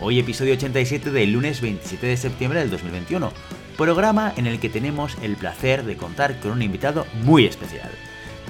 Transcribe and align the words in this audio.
Hoy 0.00 0.18
episodio 0.18 0.54
87 0.54 1.10
del 1.10 1.32
lunes 1.32 1.60
27 1.60 2.06
de 2.06 2.16
septiembre 2.16 2.58
del 2.58 2.70
2021, 2.70 3.32
programa 3.78 4.32
en 4.36 4.46
el 4.46 4.58
que 4.58 4.68
tenemos 4.68 5.16
el 5.22 5.36
placer 5.36 5.84
de 5.84 5.96
contar 5.96 6.40
con 6.40 6.50
un 6.50 6.62
invitado 6.62 7.06
muy 7.22 7.46
especial. 7.46 7.90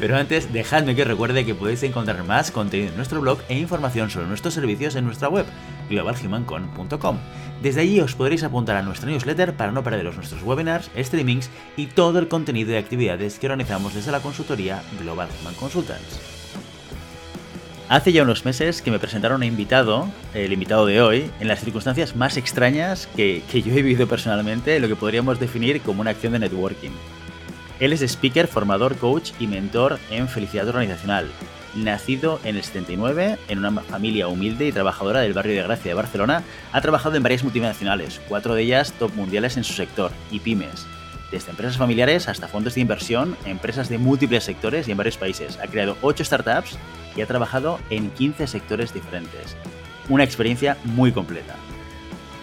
Pero 0.00 0.16
antes, 0.16 0.52
dejadme 0.52 0.96
que 0.96 1.04
recuerde 1.04 1.44
que 1.44 1.54
podéis 1.54 1.82
encontrar 1.82 2.24
más 2.24 2.50
contenido 2.50 2.88
en 2.88 2.96
nuestro 2.96 3.20
blog 3.20 3.38
e 3.48 3.58
información 3.58 4.10
sobre 4.10 4.26
nuestros 4.26 4.54
servicios 4.54 4.96
en 4.96 5.04
nuestra 5.04 5.28
web, 5.28 5.44
globalhumancon.com. 5.90 7.18
Desde 7.62 7.82
allí 7.82 8.00
os 8.00 8.14
podréis 8.14 8.42
apuntar 8.42 8.76
a 8.76 8.82
nuestra 8.82 9.10
newsletter 9.10 9.54
para 9.54 9.70
no 9.70 9.84
perderos 9.84 10.16
nuestros 10.16 10.42
webinars, 10.42 10.90
streamings 10.96 11.50
y 11.76 11.86
todo 11.86 12.18
el 12.18 12.28
contenido 12.28 12.72
y 12.72 12.76
actividades 12.76 13.38
que 13.38 13.46
organizamos 13.46 13.94
desde 13.94 14.12
la 14.12 14.20
consultoría 14.20 14.82
Global 14.98 15.28
Human 15.40 15.54
Consultants. 15.54 16.33
Hace 17.88 18.12
ya 18.12 18.22
unos 18.22 18.46
meses 18.46 18.80
que 18.80 18.90
me 18.90 18.98
presentaron 18.98 19.42
un 19.42 19.44
invitado, 19.44 20.08
el 20.32 20.54
invitado 20.54 20.86
de 20.86 21.02
hoy, 21.02 21.30
en 21.38 21.48
las 21.48 21.60
circunstancias 21.60 22.16
más 22.16 22.38
extrañas 22.38 23.06
que, 23.14 23.42
yo 23.52 23.72
he 23.72 23.82
vivido 23.82 24.08
personalmente, 24.08 24.80
lo 24.80 24.88
que 24.88 24.96
podríamos 24.96 25.38
definir 25.38 25.82
como 25.82 26.00
una 26.00 26.10
acción 26.10 26.32
de 26.32 26.38
networking. 26.38 26.92
Él 27.80 27.92
es 27.92 28.00
speaker, 28.00 28.46
formador, 28.46 28.96
coach 28.96 29.32
y 29.38 29.46
mentor 29.46 29.98
en 30.10 30.28
felicidad 30.28 30.66
organizacional. 30.66 31.30
Nacido 31.74 32.40
en 32.44 32.56
el 32.56 32.62
79, 32.62 33.36
en 33.48 33.58
una 33.58 33.82
familia 33.82 34.28
humilde 34.28 34.66
y 34.66 34.72
trabajadora 34.72 35.20
del 35.20 35.34
barrio 35.34 35.54
de 35.54 35.62
Gracia 35.64 35.90
de 35.90 35.94
Barcelona, 35.94 36.42
ha 36.72 36.80
trabajado 36.80 37.16
en 37.16 37.22
varias 37.22 37.42
multinacionales, 37.42 38.18
cuatro 38.28 38.54
de 38.54 38.62
ellas 38.62 38.94
top 38.98 39.14
mundiales 39.14 39.58
en 39.58 39.64
su 39.64 39.74
sector, 39.74 40.10
y 40.30 40.40
pymes 40.40 40.86
desde 41.34 41.50
empresas 41.50 41.76
familiares 41.76 42.28
hasta 42.28 42.46
fondos 42.46 42.76
de 42.76 42.80
inversión, 42.80 43.36
empresas 43.44 43.88
de 43.88 43.98
múltiples 43.98 44.44
sectores 44.44 44.86
y 44.86 44.92
en 44.92 44.96
varios 44.96 45.18
países. 45.18 45.58
Ha 45.60 45.66
creado 45.66 45.96
8 46.00 46.24
startups 46.24 46.78
y 47.16 47.22
ha 47.22 47.26
trabajado 47.26 47.80
en 47.90 48.10
15 48.10 48.46
sectores 48.46 48.94
diferentes. 48.94 49.56
Una 50.08 50.22
experiencia 50.22 50.76
muy 50.84 51.10
completa. 51.10 51.56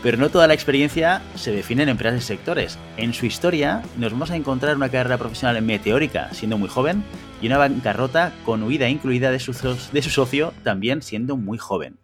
Pero 0.03 0.17
no 0.17 0.29
toda 0.29 0.47
la 0.47 0.53
experiencia 0.53 1.21
se 1.35 1.53
define 1.53 1.83
en 1.83 1.89
empresas 1.89 2.21
y 2.21 2.25
sectores. 2.25 2.77
En 2.97 3.13
su 3.13 3.25
historia 3.25 3.81
nos 3.97 4.11
vamos 4.11 4.31
a 4.31 4.35
encontrar 4.35 4.75
una 4.75 4.89
carrera 4.89 5.17
profesional 5.17 5.61
meteórica 5.61 6.33
siendo 6.33 6.57
muy 6.57 6.67
joven 6.67 7.03
y 7.41 7.47
una 7.47 7.59
bancarrota 7.59 8.33
con 8.43 8.61
huida 8.61 8.89
incluida 8.89 9.31
de 9.31 9.39
su, 9.39 9.53
de 9.53 10.01
su 10.01 10.09
socio 10.09 10.53
también 10.63 11.01
siendo 11.01 11.37
muy 11.37 11.57
joven. 11.57 11.97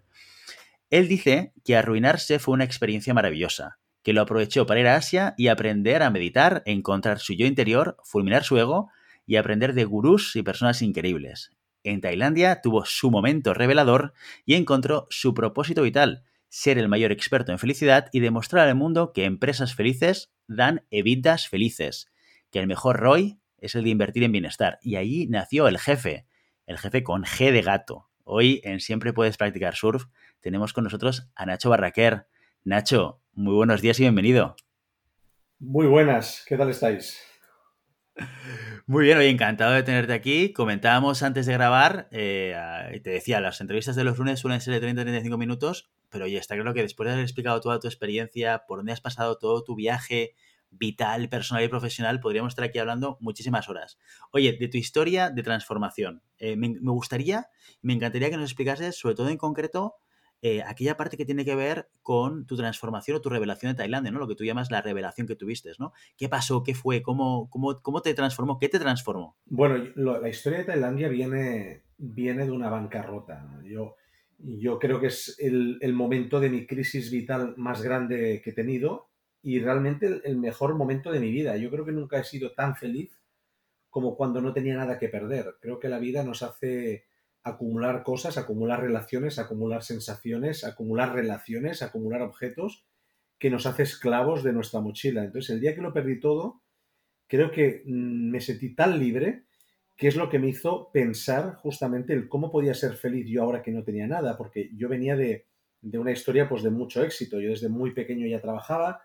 Él 0.90 1.10
dice 1.10 1.52
que 1.66 1.76
arruinarse 1.76 2.40
fue 2.40 2.54
una 2.54 2.64
experiencia 2.64 3.14
maravillosa, 3.14 3.78
que 4.08 4.13
lo 4.13 4.22
aprovechó 4.22 4.66
para 4.66 4.80
ir 4.80 4.88
a 4.88 4.95
Asia 4.95 5.33
y 5.38 5.50
aprender 5.50 6.02
a 6.02 6.09
meditar, 6.09 6.63
encontrar 6.66 7.19
su 7.19 7.33
yo 7.33 7.45
interior, 7.45 7.97
fulminar 8.05 8.45
su 8.45 8.58
ego 8.58 8.89
y 9.25 9.36
aprender 9.36 9.73
de 9.73 9.83
gurús 9.83 10.33
y 10.38 10.44
personas 10.44 10.81
increíbles. 10.81 11.52
En 11.83 12.00
Tailandia 12.00 12.61
tuvo 12.61 12.85
su 12.85 13.11
momento 13.11 13.53
revelador 13.53 14.13
y 14.45 14.53
encontró 14.53 15.08
su 15.09 15.33
propósito 15.33 15.81
vital, 15.81 16.23
ser 16.47 16.78
el 16.78 16.88
mayor 16.88 17.11
experto 17.11 17.52
en 17.52 17.59
felicidad 17.59 18.08
y 18.13 18.22
demostrar 18.22 18.69
al 18.69 18.75
mundo 18.75 19.11
que 19.11 19.25
empresas 19.25 19.75
felices 19.75 20.31
dan 20.47 20.85
evitas 20.89 21.50
felices, 21.50 22.09
que 22.50 22.59
el 22.59 22.67
mejor 22.67 23.02
ROI 23.02 23.41
es 23.58 23.75
el 23.75 23.83
de 23.83 23.89
invertir 23.89 24.23
en 24.23 24.31
bienestar. 24.31 24.79
Y 24.81 24.96
allí 24.96 25.28
nació 25.28 25.67
el 25.67 25.79
jefe, 25.79 26.25
el 26.66 26.78
jefe 26.78 27.03
con 27.03 27.23
G 27.23 27.51
de 27.51 27.62
gato. 27.62 28.07
Hoy 28.23 28.62
en 28.63 28.79
Siempre 28.79 29.12
Puedes 29.12 29.35
Practicar 29.35 29.75
Surf 29.75 30.06
tenemos 30.40 30.72
con 30.72 30.85
nosotros 30.85 31.28
a 31.35 31.46
Nacho 31.46 31.69
Barraquer. 31.69 32.28
Nacho, 32.63 33.22
muy 33.38 33.53
buenos 33.53 33.81
días 33.81 34.00
y 34.00 34.03
bienvenido. 34.03 34.56
Muy 35.59 35.86
buenas, 35.86 36.44
¿qué 36.48 36.58
tal 36.58 36.72
estáis? 36.72 37.22
Muy 38.88 39.03
bien, 39.03 39.20
hoy 39.20 39.28
encantado 39.28 39.74
de 39.74 39.84
tenerte 39.84 40.14
aquí. 40.14 40.53
Comentábamos 40.53 41.22
antes 41.22 41.46
de 41.46 41.53
grabar, 41.53 42.08
eh, 42.09 42.56
te 43.03 43.12
decía, 43.12 43.40
las 43.40 43.62
entrevistas 43.62 43.96
de 43.96 44.03
los 44.03 44.18
lunes 44.18 44.40
suelen 44.40 44.59
ser 44.59 44.74
de 44.74 44.92
30-35 44.92 45.38
minutos, 45.38 45.92
pero 46.09 46.26
oye, 46.26 46.38
está 46.38 46.56
claro 46.56 46.74
que 46.74 46.81
después 46.81 47.06
de 47.06 47.14
haber 47.14 47.24
explicado 47.24 47.62
toda 47.62 47.80
tu 47.80 47.88
experiencia, 47.88 48.64
por 48.68 48.80
dónde 48.80 48.94
has 48.94 49.02
pasado 49.02 49.38
todo 49.38 49.64
tu 49.64 49.76
viaje 49.76 50.34
vital, 50.72 51.30
personal 51.30 51.64
y 51.64 51.68
profesional, 51.68 52.20
podríamos 52.20 52.53
estar 52.53 52.66
aquí 52.66 52.80
hablando 52.80 53.20
muchísimas 53.22 53.70
horas. 53.70 54.00
Oye, 54.31 54.58
de 54.59 54.68
tu 54.68 54.78
historia 54.78 55.30
de 55.30 55.44
transformación, 55.44 56.24
eh, 56.40 56.56
me, 56.56 56.70
me, 56.70 56.92
gustaría, 56.92 57.50
me 57.84 57.94
encantaría 57.94 58.31
que 58.31 58.38
nos 58.38 58.50
explicases, 58.50 58.97
sobre 58.97 59.14
todo 59.14 59.30
en 59.30 59.38
concreto, 59.38 59.97
eh, 60.42 60.62
aquella 60.62 60.98
parte 60.98 61.18
que 61.18 61.25
tiene 61.25 61.46
que 61.46 61.56
ver 61.56 61.90
con 62.03 62.46
tu 62.46 62.56
transformación 62.56 63.18
o 63.18 63.22
tu 63.22 63.30
revelación 63.30 63.72
de 63.72 63.78
Tailandia, 63.78 64.12
¿no? 64.12 64.20
Lo 64.20 64.28
que 64.28 64.36
tú 64.36 64.44
llamas 64.44 64.70
la 64.70 64.81
revelación 64.81 65.25
que 65.25 65.36
tuviste, 65.36 65.72
¿no? 65.80 65.94
¿Qué 66.16 66.30
pasó? 66.30 66.64
¿Qué 66.64 66.75
fue? 66.75 67.02
¿Cómo, 67.02 67.50
cómo, 67.50 67.81
cómo 67.81 68.02
te 68.02 68.14
transformó? 68.14 68.59
¿Qué 68.59 68.70
te 68.70 68.80
transformó? 68.80 69.36
Bueno, 69.46 69.78
la 69.96 70.30
historia 70.30 70.59
de 70.59 70.66
Tailandia 70.66 71.08
viene, 71.09 71.84
viene 71.97 72.46
de 72.46 72.52
una 72.52 72.70
bancarrota. 72.70 73.59
Yo, 73.64 73.96
yo 74.38 74.78
creo 74.78 75.00
que 75.00 75.08
es 75.08 75.36
el, 75.40 75.80
el, 75.81 75.94
momento 75.94 76.40
de 76.40 76.50
mi 76.50 76.68
crisis 76.68 77.09
vital 77.09 77.56
más 77.58 77.81
grande 77.81 78.42
que 78.44 78.52
he 78.52 78.53
tenido 78.53 79.09
y 79.42 79.59
realmente 79.59 80.06
el, 80.06 80.22
el 80.24 80.38
mejor 80.38 80.76
momento 80.76 81.12
de 81.12 81.20
mi 81.20 81.31
vida. 81.31 81.58
Yo 81.58 81.72
creo 81.72 81.84
que 81.84 81.92
nunca 81.92 82.20
he 82.20 82.24
sido 82.24 82.52
tan 82.53 82.76
feliz 82.76 83.20
como 83.90 84.16
cuando 84.16 84.40
no 84.40 84.53
tenía 84.53 84.76
nada 84.76 85.00
que 85.00 85.09
perder. 85.09 85.56
Creo 85.59 85.80
que 85.80 85.90
la 85.90 85.97
vida 85.97 86.24
nos 86.24 86.44
hace 86.44 87.06
acumular 87.47 88.03
cosas, 88.03 88.38
acumular 88.38 88.81
relaciones, 88.81 89.40
acumular 89.40 89.84
sensaciones, 89.84 90.63
acumular 90.63 91.13
relaciones, 91.13 91.81
acumular 91.81 92.22
objetos 92.22 92.85
que 93.40 93.50
nos 93.50 93.66
hace 93.66 93.84
esclavos 93.84 94.44
de 94.44 94.53
nuestra 94.53 94.81
mochila. 94.81 95.24
Entonces, 95.24 95.52
el 95.52 95.62
día 95.62 95.75
que 95.75 95.81
lo 95.81 95.94
perdí 95.94 96.19
todo, 96.19 96.62
creo 97.28 97.52
que 97.52 97.84
mm, 97.85 98.30
me 98.31 98.41
sentí 98.41 98.75
tan 98.75 99.00
libre 99.00 99.46
que 99.96 100.08
es 100.08 100.16
lo 100.16 100.30
que 100.30 100.40
me 100.40 100.50
hizo 100.50 100.91
pensar 100.91 101.56
justamente 101.56 102.13
el 102.13 102.30
cómo 102.30 102.52
podía 102.52 102.75
ser 102.75 102.96
feliz 102.96 103.25
yo 103.28 103.44
ahora 103.44 103.64
que 103.64 103.72
no 103.72 103.84
tenía 103.84 104.08
nada, 104.08 104.38
porque 104.38 104.69
yo 104.75 104.88
venía 104.90 105.16
de, 105.16 105.47
de 105.81 105.97
una 105.97 106.12
historia 106.12 106.47
pues 106.47 106.64
de 106.64 106.69
mucho 106.69 107.03
éxito. 107.03 107.40
Yo 107.40 107.50
desde 107.50 107.69
muy 107.69 107.94
pequeño 107.94 108.28
ya 108.28 108.41
trabajaba, 108.41 109.02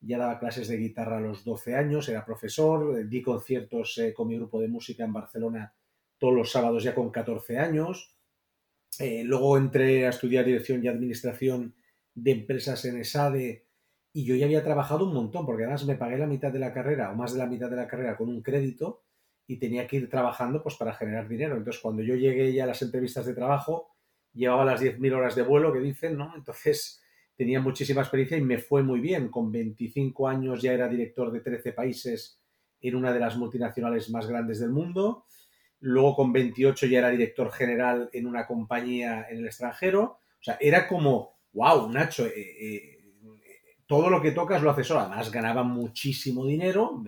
ya 0.00 0.18
daba 0.18 0.40
clases 0.40 0.68
de 0.68 0.78
guitarra 0.78 1.18
a 1.18 1.20
los 1.20 1.44
12 1.44 1.76
años, 1.76 2.08
era 2.08 2.24
profesor, 2.24 3.08
di 3.08 3.22
conciertos 3.22 3.98
eh, 3.98 4.12
con 4.12 4.28
mi 4.28 4.36
grupo 4.36 4.60
de 4.60 4.68
música 4.68 5.04
en 5.04 5.12
Barcelona 5.12 5.74
todos 6.22 6.34
los 6.34 6.52
sábados 6.52 6.84
ya 6.84 6.94
con 6.94 7.10
14 7.10 7.58
años. 7.58 8.14
Eh, 9.00 9.24
luego 9.24 9.58
entré 9.58 10.06
a 10.06 10.10
estudiar 10.10 10.44
dirección 10.44 10.84
y 10.84 10.86
administración 10.86 11.74
de 12.14 12.30
empresas 12.30 12.84
en 12.84 13.00
ESADE 13.00 13.66
y 14.12 14.24
yo 14.24 14.36
ya 14.36 14.46
había 14.46 14.62
trabajado 14.62 15.04
un 15.04 15.14
montón, 15.14 15.44
porque 15.44 15.64
además 15.64 15.84
me 15.84 15.96
pagué 15.96 16.18
la 16.18 16.28
mitad 16.28 16.52
de 16.52 16.60
la 16.60 16.72
carrera 16.72 17.10
o 17.10 17.16
más 17.16 17.32
de 17.32 17.40
la 17.40 17.48
mitad 17.48 17.68
de 17.68 17.74
la 17.74 17.88
carrera 17.88 18.16
con 18.16 18.28
un 18.28 18.40
crédito 18.40 19.02
y 19.48 19.56
tenía 19.56 19.88
que 19.88 19.96
ir 19.96 20.08
trabajando 20.08 20.62
pues 20.62 20.76
para 20.76 20.94
generar 20.94 21.26
dinero. 21.26 21.56
Entonces 21.56 21.82
cuando 21.82 22.04
yo 22.04 22.14
llegué 22.14 22.52
ya 22.52 22.62
a 22.62 22.68
las 22.68 22.82
entrevistas 22.82 23.26
de 23.26 23.34
trabajo, 23.34 23.96
llevaba 24.32 24.64
las 24.64 24.80
10.000 24.80 25.12
horas 25.16 25.34
de 25.34 25.42
vuelo 25.42 25.72
que 25.72 25.80
dicen, 25.80 26.16
¿no? 26.16 26.34
Entonces 26.36 27.02
tenía 27.34 27.60
muchísima 27.60 28.02
experiencia 28.02 28.36
y 28.36 28.42
me 28.42 28.58
fue 28.58 28.84
muy 28.84 29.00
bien. 29.00 29.28
Con 29.28 29.50
25 29.50 30.28
años 30.28 30.62
ya 30.62 30.72
era 30.72 30.86
director 30.86 31.32
de 31.32 31.40
13 31.40 31.72
países 31.72 32.40
en 32.80 32.94
una 32.94 33.12
de 33.12 33.18
las 33.18 33.36
multinacionales 33.36 34.08
más 34.10 34.28
grandes 34.28 34.60
del 34.60 34.70
mundo. 34.70 35.24
Luego 35.84 36.14
con 36.14 36.32
28 36.32 36.86
ya 36.86 37.00
era 37.00 37.10
director 37.10 37.50
general 37.50 38.08
en 38.12 38.26
una 38.28 38.46
compañía 38.46 39.26
en 39.28 39.38
el 39.38 39.46
extranjero. 39.46 40.02
O 40.02 40.42
sea, 40.42 40.56
era 40.60 40.86
como, 40.86 41.40
wow, 41.52 41.90
Nacho, 41.90 42.24
eh, 42.24 42.32
eh, 42.36 42.98
todo 43.84 44.08
lo 44.08 44.22
que 44.22 44.30
tocas 44.30 44.62
lo 44.62 44.70
haces 44.70 44.86
solo. 44.86 45.00
Además, 45.00 45.32
ganaba 45.32 45.64
muchísimo 45.64 46.46
dinero, 46.46 47.02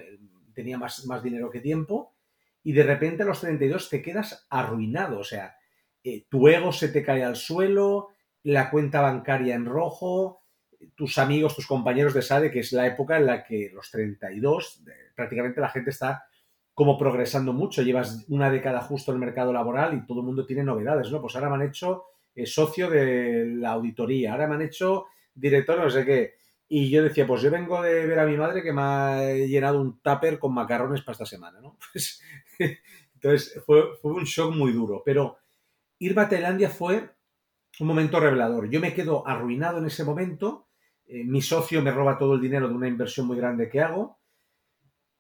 tenía 0.52 0.76
más, 0.76 1.06
más 1.06 1.22
dinero 1.22 1.50
que 1.50 1.60
tiempo. 1.60 2.16
Y 2.64 2.72
de 2.72 2.82
repente 2.82 3.22
a 3.22 3.26
los 3.26 3.40
32 3.40 3.90
te 3.90 4.02
quedas 4.02 4.44
arruinado. 4.50 5.20
O 5.20 5.25
sea, 5.25 5.56
eh, 6.02 6.26
tu 6.28 6.48
ego 6.48 6.72
se 6.72 6.88
te 6.88 7.04
cae 7.04 7.22
al 7.22 7.37
suelo, 7.37 8.08
la 8.43 8.70
cuenta 8.70 9.00
bancaria 9.00 9.54
en 9.54 9.66
rojo, 9.66 10.43
tus 10.96 11.16
amigos, 11.19 11.54
tus 11.54 11.69
compañeros 11.69 12.12
de 12.12 12.22
SADE, 12.22 12.50
que 12.50 12.58
es 12.58 12.72
la 12.72 12.88
época 12.88 13.19
en 13.19 13.26
la 13.26 13.44
que 13.44 13.70
los 13.72 13.88
32, 13.93 14.82
prácticamente 15.14 15.60
la 15.60 15.69
gente 15.69 15.90
está 15.90 16.25
como 16.74 16.98
progresando 16.98 17.52
mucho. 17.52 17.82
Llevas 17.82 18.24
una 18.28 18.50
década 18.50 18.80
justo 18.82 19.12
en 19.12 19.16
el 19.16 19.26
mercado 19.26 19.52
laboral 19.52 19.94
y 19.94 20.06
todo 20.06 20.20
el 20.20 20.26
mundo 20.26 20.44
tiene 20.44 20.64
novedades, 20.64 21.10
¿no? 21.10 21.20
Pues 21.20 21.34
ahora 21.36 21.48
me 21.48 21.56
han 21.56 21.68
hecho 21.68 22.04
eh, 22.34 22.46
socio 22.46 22.90
de 22.90 23.46
la 23.46 23.72
auditoría, 23.72 24.32
ahora 24.32 24.48
me 24.48 24.56
han 24.56 24.62
hecho 24.62 25.06
director 25.34 25.78
no 25.78 25.88
sé 25.88 26.04
qué. 26.04 26.34
Y 26.68 26.90
yo 26.90 27.02
decía, 27.02 27.26
pues 27.26 27.42
yo 27.42 27.50
vengo 27.50 27.80
de 27.82 28.06
ver 28.06 28.18
a 28.18 28.26
mi 28.26 28.36
madre 28.36 28.62
que 28.62 28.72
me 28.72 28.82
ha 28.82 29.34
llenado 29.34 29.80
un 29.80 30.00
tupper 30.00 30.38
con 30.38 30.54
macarrones 30.54 31.02
para 31.02 31.12
esta 31.12 31.26
semana, 31.26 31.60
¿no? 31.60 31.78
Pues, 31.92 32.20
entonces 33.14 33.62
fue, 33.64 33.82
un 34.02 34.24
shock 34.24 34.54
muy 34.54 34.72
duro. 34.72 35.02
Pero 35.04 35.38
irme 35.98 36.22
a 36.22 36.28
Tailandia 36.28 36.68
fue 36.68 37.08
un 37.80 37.86
momento 37.86 38.20
revelador. 38.20 38.68
Yo 38.68 38.80
me 38.80 38.92
quedo 38.92 39.26
arruinado 39.26 39.78
en 39.78 39.86
ese 39.86 40.04
momento, 40.04 40.68
eh, 41.06 41.24
mi 41.24 41.40
socio 41.40 41.80
me 41.80 41.90
roba 41.90 42.18
todo 42.18 42.34
el 42.34 42.40
dinero 42.40 42.68
de 42.68 42.74
una 42.74 42.88
inversión 42.88 43.26
muy 43.26 43.36
grande 43.38 43.68
que 43.70 43.80
hago 43.80 44.18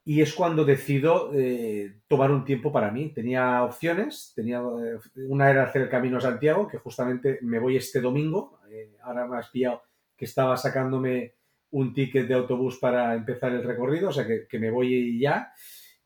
y 0.04 0.20
es 0.20 0.34
cuando 0.34 0.64
decido 0.64 1.30
eh, 1.34 2.00
tomar 2.06 2.30
un 2.30 2.44
tiempo 2.44 2.70
para 2.70 2.90
mí. 2.90 3.10
Tenía 3.10 3.62
opciones, 3.62 4.32
tenía, 4.34 4.58
eh, 4.58 4.98
una 5.28 5.50
era 5.50 5.64
hacer 5.64 5.82
el 5.82 5.88
Camino 5.88 6.18
a 6.18 6.20
Santiago, 6.20 6.68
que 6.68 6.78
justamente 6.78 7.38
me 7.42 7.58
voy 7.58 7.76
este 7.76 8.00
domingo, 8.00 8.58
ahora 9.02 9.26
me 9.26 9.38
has 9.38 9.48
pillado 9.50 9.82
que 10.16 10.24
estaba 10.24 10.56
sacándome 10.56 11.34
un 11.70 11.92
ticket 11.92 12.28
de 12.28 12.34
autobús 12.34 12.78
para 12.78 13.14
empezar 13.14 13.52
el 13.52 13.64
recorrido, 13.64 14.10
o 14.10 14.12
sea 14.12 14.26
que, 14.26 14.46
que 14.46 14.58
me 14.58 14.70
voy 14.70 15.18
ya. 15.18 15.52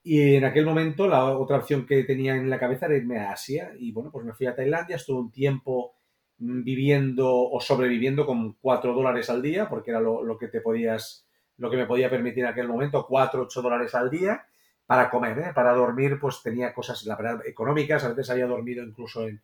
Y 0.02 0.36
en 0.36 0.44
aquel 0.44 0.64
momento 0.64 1.06
la 1.06 1.36
otra 1.36 1.58
opción 1.58 1.84
que 1.84 2.04
tenía 2.04 2.34
en 2.36 2.48
la 2.48 2.58
cabeza 2.58 2.86
era 2.86 2.96
irme 2.96 3.18
a 3.18 3.32
Asia 3.32 3.72
y 3.78 3.92
bueno, 3.92 4.10
pues 4.10 4.24
me 4.24 4.32
fui 4.32 4.46
a 4.46 4.54
Tailandia, 4.54 4.96
estuve 4.96 5.20
un 5.20 5.30
tiempo 5.30 5.98
viviendo 6.38 7.28
o 7.30 7.60
sobreviviendo 7.60 8.24
con 8.24 8.54
4 8.54 8.94
dólares 8.94 9.28
al 9.28 9.42
día, 9.42 9.68
porque 9.68 9.90
era 9.90 10.00
lo, 10.00 10.38
que 10.38 10.48
te 10.48 10.60
podías, 10.60 11.27
lo 11.58 11.70
que 11.70 11.76
me 11.76 11.86
podía 11.86 12.10
permitir 12.10 12.44
en 12.44 12.50
aquel 12.50 12.68
momento, 12.68 13.06
4, 13.06 13.42
8 13.42 13.62
dólares 13.62 13.94
al 13.94 14.10
día 14.10 14.46
para 14.86 15.10
comer, 15.10 15.38
¿eh? 15.38 15.52
para 15.54 15.72
dormir, 15.74 16.18
pues 16.18 16.42
tenía 16.42 16.72
cosas, 16.72 17.04
la 17.04 17.16
verdad, 17.16 17.46
económicas, 17.46 18.04
a 18.04 18.08
veces 18.08 18.30
había 18.30 18.46
dormido 18.46 18.82
incluso 18.82 19.26
en, 19.26 19.42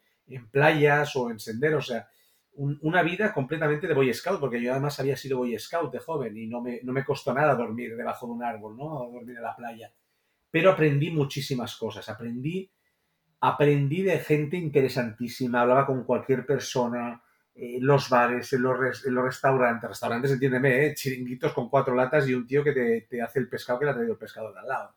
playas 0.51 1.15
o 1.17 1.31
en 1.31 1.39
senderos, 1.39 1.91
o 1.91 1.93
sea, 1.93 2.09
una 2.57 3.03
vida 3.03 3.35
completamente 3.35 3.87
de 3.87 3.95
Boy 3.95 4.15
Scout, 4.15 4.41
porque 4.41 4.63
yo 4.63 4.73
además 4.73 4.99
había 5.01 5.17
sido 5.17 5.39
Boy 5.39 5.59
Scout 5.59 5.93
de 5.93 5.99
joven 5.99 6.37
y 6.37 6.47
no 6.47 6.63
me, 6.63 6.81
no 6.83 6.93
me 6.93 7.05
costó 7.05 7.35
nada 7.35 7.55
dormir 7.57 7.97
debajo 7.97 8.27
de 8.27 8.33
un 8.33 8.43
árbol, 8.45 8.77
¿no? 8.77 9.11
dormir 9.13 9.37
en 9.37 9.43
la 9.43 9.55
playa. 9.55 9.93
Pero 10.51 10.71
aprendí 10.71 11.11
muchísimas 11.11 11.77
cosas, 11.77 12.09
aprendí 12.09 12.71
aprendí 13.47 14.03
de 14.03 14.21
gente 14.21 14.57
interesantísima, 14.57 15.61
hablaba 15.61 15.85
con 15.85 16.05
cualquier 16.05 16.47
persona, 16.47 17.11
en 17.11 17.24
eh, 17.57 17.79
los 17.81 18.09
bares, 18.09 18.53
en 18.53 18.63
los, 18.63 18.77
restaurantes, 18.79 19.89
restaurantes, 19.89 20.33
entiéndeme, 20.33 20.87
¿eh? 20.87 20.95
chiringuitos 20.95 21.53
con 21.53 21.69
cuatro 21.69 21.95
latas 21.95 22.29
y 22.29 22.35
un 22.35 22.47
tío 22.47 22.65
que 22.65 23.07
te, 23.09 23.23
hace 23.23 23.39
el 23.39 23.49
pescado 23.49 23.79
que 23.79 23.85
le 23.85 23.91
ha 23.93 23.95
traído 23.95 24.13
el 24.13 24.19
pescado 24.19 24.53
de 24.53 24.59
al 24.59 24.67
lado. 24.67 24.95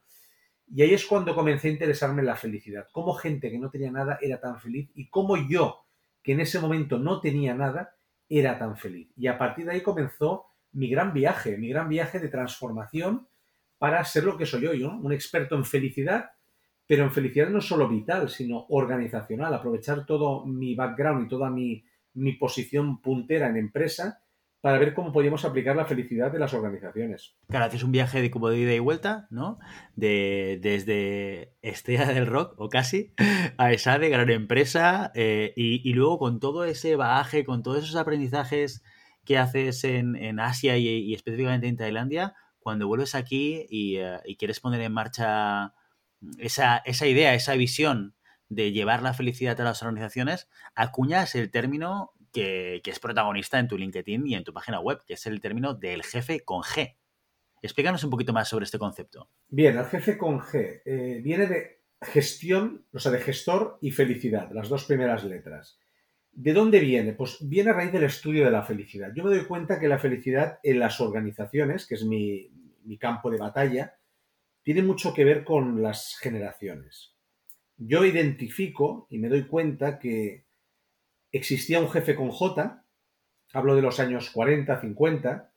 Y 0.70 0.82
ahí 0.82 0.94
es 0.94 1.06
cuando 1.06 1.36
comencé 1.36 1.68
a 1.68 1.72
interesarme 1.72 2.22
en 2.22 2.26
la 2.26 2.36
felicidad, 2.36 2.88
cómo 2.92 3.14
gente 3.14 3.52
que 3.52 3.60
no 3.60 3.70
tenía 3.70 3.92
nada 3.92 4.18
era 4.22 4.40
tan 4.40 4.60
feliz 4.60 4.90
y 4.96 5.08
cómo 5.10 5.38
yo, 5.38 5.86
que 6.24 6.34
en 6.34 6.42
ese 6.42 6.60
momento 6.60 6.98
no 6.98 7.22
tenía 7.22 7.54
nada, 7.54 7.96
era 8.28 8.58
tan 8.58 8.76
feliz. 8.76 9.10
Y 9.16 9.28
a 9.28 9.38
partir 9.38 9.66
de 9.66 9.74
ahí 9.74 9.82
comenzó 9.82 10.48
mi 10.74 10.90
gran 10.90 11.14
viaje, 11.14 11.58
mi 11.58 11.70
gran 11.70 11.88
viaje 11.88 12.20
de 12.20 12.28
transformación 12.28 13.28
para 13.78 14.04
ser 14.04 14.24
lo 14.24 14.36
que 14.36 14.46
soy 14.46 14.66
hoy, 14.66 14.84
un 14.84 15.14
experto 15.14 15.56
en 15.56 15.64
felicidad 15.64 16.32
pero 16.88 17.04
en 17.04 17.12
felicidad 17.12 17.50
no 17.50 17.60
solo 17.60 17.88
vital, 17.90 18.30
sino 18.30 18.66
organizacional, 18.70 19.54
aprovechar 19.54 20.06
todo 20.06 20.46
mi 20.46 20.74
background 20.74 21.26
y 21.26 21.28
toda 21.28 21.50
mi, 21.50 21.84
posición 22.40 23.02
puntera 23.02 23.48
en 23.48 23.58
empresa 23.58 24.22
para 24.62 24.80
ver 24.80 24.94
cómo 24.94 25.14
podíamos 25.14 25.46
aplicar 25.46 25.76
la 25.76 25.86
felicidad 25.86 26.32
de 26.32 26.40
las 26.40 26.54
organizaciones. 26.54 27.36
Claro, 27.48 27.66
haces 27.66 27.84
un 27.84 27.92
viaje 27.92 28.22
de 28.22 28.32
como 28.32 28.50
de 28.50 28.60
ida 28.60 28.74
y 28.74 28.80
vuelta, 28.80 29.28
¿no? 29.30 29.60
De, 29.96 30.60
desde 30.62 31.54
Estrella 31.62 32.08
del 32.08 32.26
Rock, 32.26 32.56
o 32.58 32.68
casi, 32.68 33.14
a 33.58 33.72
esa 33.72 34.00
de 34.00 34.10
gran 34.10 34.30
empresa, 34.30 35.12
eh, 35.16 35.54
y, 35.56 35.94
luego 35.94 36.18
con 36.20 36.40
todo 36.40 36.66
ese 36.66 36.96
bagaje, 36.96 37.46
con 37.46 37.64
todos 37.64 37.84
esos 37.84 37.96
aprendizajes 37.96 38.84
que 39.24 39.38
haces 39.38 39.84
en, 39.84 40.40
Asia 40.40 40.78
y, 40.78 41.14
específicamente 41.14 41.68
en 41.68 41.78
Tailandia, 41.78 42.34
cuando 42.60 42.88
vuelves 42.88 43.16
aquí 43.16 43.66
y, 43.70 43.98
eh, 43.98 44.20
y 44.26 44.36
quieres 44.36 44.60
poner 44.60 44.82
en 44.82 44.92
marcha 44.92 45.74
esa, 46.40 46.78
esa 46.78 47.08
idea, 47.08 47.34
esa 47.36 47.54
visión 47.56 48.17
de 48.50 48.72
llevar 48.72 49.02
la 49.02 49.14
felicidad 49.14 49.60
a 49.60 49.64
las 49.64 49.82
organizaciones, 49.84 50.50
acuñas 50.76 51.36
el 51.36 51.52
término 51.52 52.14
que, 52.32 52.82
es 52.86 53.00
protagonista 53.00 53.60
en 53.60 53.68
tu 53.68 53.78
LinkedIn 53.78 54.26
y 54.28 54.36
en 54.36 54.44
tu 54.44 54.54
página 54.54 54.80
web, 54.80 55.04
que 55.06 55.14
es 55.14 55.26
el 55.26 55.42
término 55.42 55.74
del 55.74 56.04
jefe 56.04 56.42
con 56.42 56.62
G. 56.62 56.96
Explícanos 57.62 58.04
un 58.04 58.12
poquito 58.12 58.34
más 58.34 58.48
sobre 58.48 58.66
este 58.66 58.78
concepto. 58.78 59.30
Bien, 59.48 59.78
el 59.78 59.86
jefe 59.86 60.18
con 60.18 60.40
G 60.40 60.82
eh, 60.86 61.20
viene 61.24 61.48
de 61.48 61.82
gestión, 62.02 62.86
o 62.94 63.00
sea, 63.00 63.12
de 63.12 63.20
gestor 63.20 63.80
y 63.82 63.92
felicidad, 63.92 64.52
las 64.52 64.70
dos 64.70 64.86
primeras 64.86 65.24
letras. 65.24 65.80
¿De 66.32 66.54
dónde 66.54 66.80
viene? 66.80 67.14
Pues 67.14 67.38
viene 67.42 67.72
a 67.72 67.74
raíz 67.74 67.92
del 67.92 68.04
estudio 68.04 68.46
de 68.46 68.52
la 68.52 68.64
felicidad. 68.64 69.12
Yo 69.16 69.24
me 69.24 69.36
doy 69.36 69.46
cuenta 69.46 69.80
que 69.80 69.88
la 69.88 69.98
felicidad 69.98 70.60
en 70.62 70.80
las 70.80 71.02
organizaciones, 71.02 71.88
que 71.88 71.96
es 71.96 72.06
mi, 72.06 72.52
mi 72.84 73.00
campo 73.00 73.32
de 73.32 73.40
batalla, 73.40 73.96
tiene 74.62 74.84
mucho 74.84 75.14
que 75.16 75.24
ver 75.24 75.44
con 75.44 75.82
las 75.82 76.16
generaciones. 76.20 77.17
Yo 77.78 78.06
identifico 78.06 79.08
y 79.10 79.20
me 79.20 79.30
doy 79.30 79.46
cuenta 79.46 80.00
que 80.00 80.46
existía 81.32 81.80
un 81.80 81.90
jefe 81.90 82.16
con 82.16 82.30
J, 82.32 82.84
hablo 83.54 83.76
de 83.76 83.82
los 83.82 84.00
años 84.00 84.32
40, 84.32 84.82
50, 84.82 85.52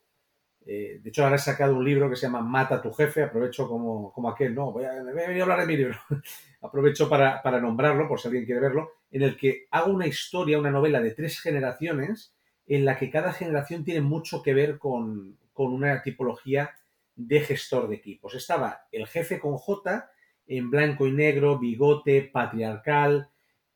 eh, 0.67 1.01
de 1.03 1.09
hecho 1.09 1.25
ahora 1.25 1.37
he 1.37 1.39
sacado 1.39 1.75
un 1.75 1.85
libro 1.85 2.11
que 2.11 2.17
se 2.17 2.27
llama 2.27 2.43
Mata 2.43 2.77
a 2.77 2.83
tu 2.83 2.93
jefe, 2.93 3.23
aprovecho 3.23 3.67
como, 3.67 4.13
como 4.13 4.29
aquel, 4.29 4.55
no, 4.55 4.73
voy 4.73 4.85
a, 4.85 4.93
a 4.93 5.43
hablar 5.43 5.61
de 5.61 5.67
mi 5.67 5.77
libro, 5.77 5.99
aprovecho 6.61 7.09
para, 7.09 7.61
nombrarlo 7.61 8.07
por 8.07 8.21
si 8.21 8.29
alguien 8.29 8.45
quiere 8.45 8.61
verlo, 8.61 8.91
en 9.11 9.23
el 9.23 9.37
que 9.37 9.67
hago 9.71 9.91
una 9.91 10.07
historia, 10.07 10.59
una 10.59 10.71
novela 10.71 11.01
de 11.01 11.13
tres 11.13 11.41
generaciones, 11.41 12.35
en 12.67 12.85
la 12.85 12.99
que 12.99 13.11
cada 13.11 13.33
generación 13.33 13.83
tiene 13.83 14.03
mucho 14.03 14.43
que 14.43 14.55
ver 14.55 14.79
con, 14.79 15.39
con 15.55 15.73
una 15.73 16.03
tipología 16.03 16.77
de 17.17 17.41
gestor 17.41 17.89
de 17.89 17.97
equipos. 17.97 18.35
Estaba 18.35 18.87
el 18.93 19.07
jefe 19.09 19.41
con 19.41 19.57
J 19.57 20.09
en 20.51 20.69
blanco 20.69 21.07
y 21.07 21.13
negro, 21.13 21.59
bigote, 21.59 22.23
patriarcal, 22.23 23.29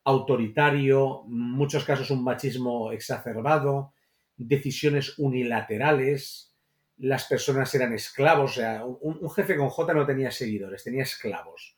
autoritario, 0.02 1.22
en 1.26 1.40
muchos 1.52 1.84
casos 1.84 2.10
un 2.10 2.24
machismo 2.24 2.90
exacerbado, 2.90 3.94
decisiones 4.36 5.18
unilaterales, 5.18 6.52
las 6.98 7.26
personas 7.26 7.72
eran 7.74 7.92
esclavos, 7.92 8.50
o 8.50 8.54
sea, 8.54 8.84
un, 8.84 9.30
jefe 9.30 9.56
con 9.56 9.68
J 9.68 9.94
no 9.94 10.04
tenía 10.04 10.32
seguidores, 10.32 10.82
tenía 10.82 11.04
esclavos. 11.04 11.76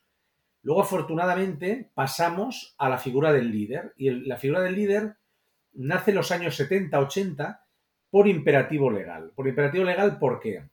Luego, 0.63 0.81
afortunadamente, 0.81 1.91
pasamos 1.93 2.75
a 2.79 2.89
la 2.89 2.97
figura 2.97 3.31
del 3.31 3.51
líder, 3.51 3.93
y 3.97 4.09
la 4.09 4.37
figura 4.37 4.61
del 4.61 4.75
líder 4.75 5.15
nace 5.73 6.11
en 6.11 6.17
los 6.17 6.31
años 6.31 6.59
70-80 6.59 7.61
por 8.09 8.27
imperativo 8.27 8.89
legal. 8.89 9.31
Por 9.35 9.47
imperativo 9.47 9.83
legal, 9.85 10.17
¿por 10.17 10.39
qué? 10.39 10.63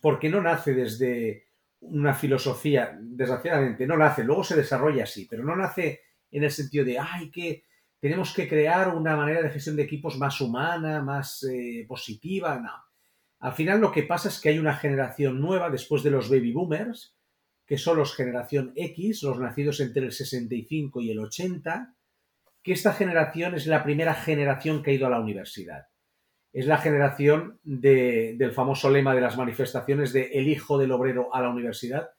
porque 0.00 0.28
no 0.28 0.40
nace 0.40 0.74
desde 0.74 1.47
una 1.80 2.14
filosofía, 2.14 2.98
desgraciadamente, 3.00 3.86
no 3.86 3.96
nace, 3.96 4.24
luego 4.24 4.44
se 4.44 4.56
desarrolla 4.56 5.04
así, 5.04 5.26
pero 5.28 5.44
no 5.44 5.56
nace 5.56 6.00
en 6.30 6.44
el 6.44 6.50
sentido 6.50 6.84
de, 6.84 6.98
ay, 6.98 7.30
que 7.30 7.64
tenemos 8.00 8.34
que 8.34 8.48
crear 8.48 8.94
una 8.94 9.16
manera 9.16 9.42
de 9.42 9.50
gestión 9.50 9.76
de 9.76 9.82
equipos 9.82 10.18
más 10.18 10.40
humana, 10.40 11.02
más 11.02 11.44
eh, 11.44 11.84
positiva, 11.88 12.58
no. 12.58 12.72
Al 13.40 13.52
final 13.52 13.80
lo 13.80 13.92
que 13.92 14.02
pasa 14.02 14.28
es 14.28 14.40
que 14.40 14.48
hay 14.48 14.58
una 14.58 14.74
generación 14.74 15.40
nueva 15.40 15.70
después 15.70 16.02
de 16.02 16.10
los 16.10 16.28
baby 16.28 16.52
boomers, 16.52 17.16
que 17.64 17.78
son 17.78 17.98
los 17.98 18.16
generación 18.16 18.72
X, 18.74 19.22
los 19.22 19.38
nacidos 19.38 19.80
entre 19.80 20.06
el 20.06 20.12
65 20.12 21.00
y 21.00 21.10
el 21.10 21.20
80, 21.20 21.94
que 22.62 22.72
esta 22.72 22.92
generación 22.92 23.54
es 23.54 23.66
la 23.66 23.84
primera 23.84 24.14
generación 24.14 24.82
que 24.82 24.90
ha 24.90 24.94
ido 24.94 25.06
a 25.06 25.10
la 25.10 25.20
universidad 25.20 25.86
es 26.52 26.66
la 26.66 26.78
generación 26.78 27.60
del 27.62 28.52
famoso 28.52 28.90
lema 28.90 29.14
de 29.14 29.20
las 29.20 29.36
manifestaciones 29.36 30.12
de 30.12 30.30
el 30.32 30.48
hijo 30.48 30.78
del 30.78 30.92
obrero 30.92 31.34
a 31.34 31.42
la 31.42 31.50
universidad, 31.50 32.10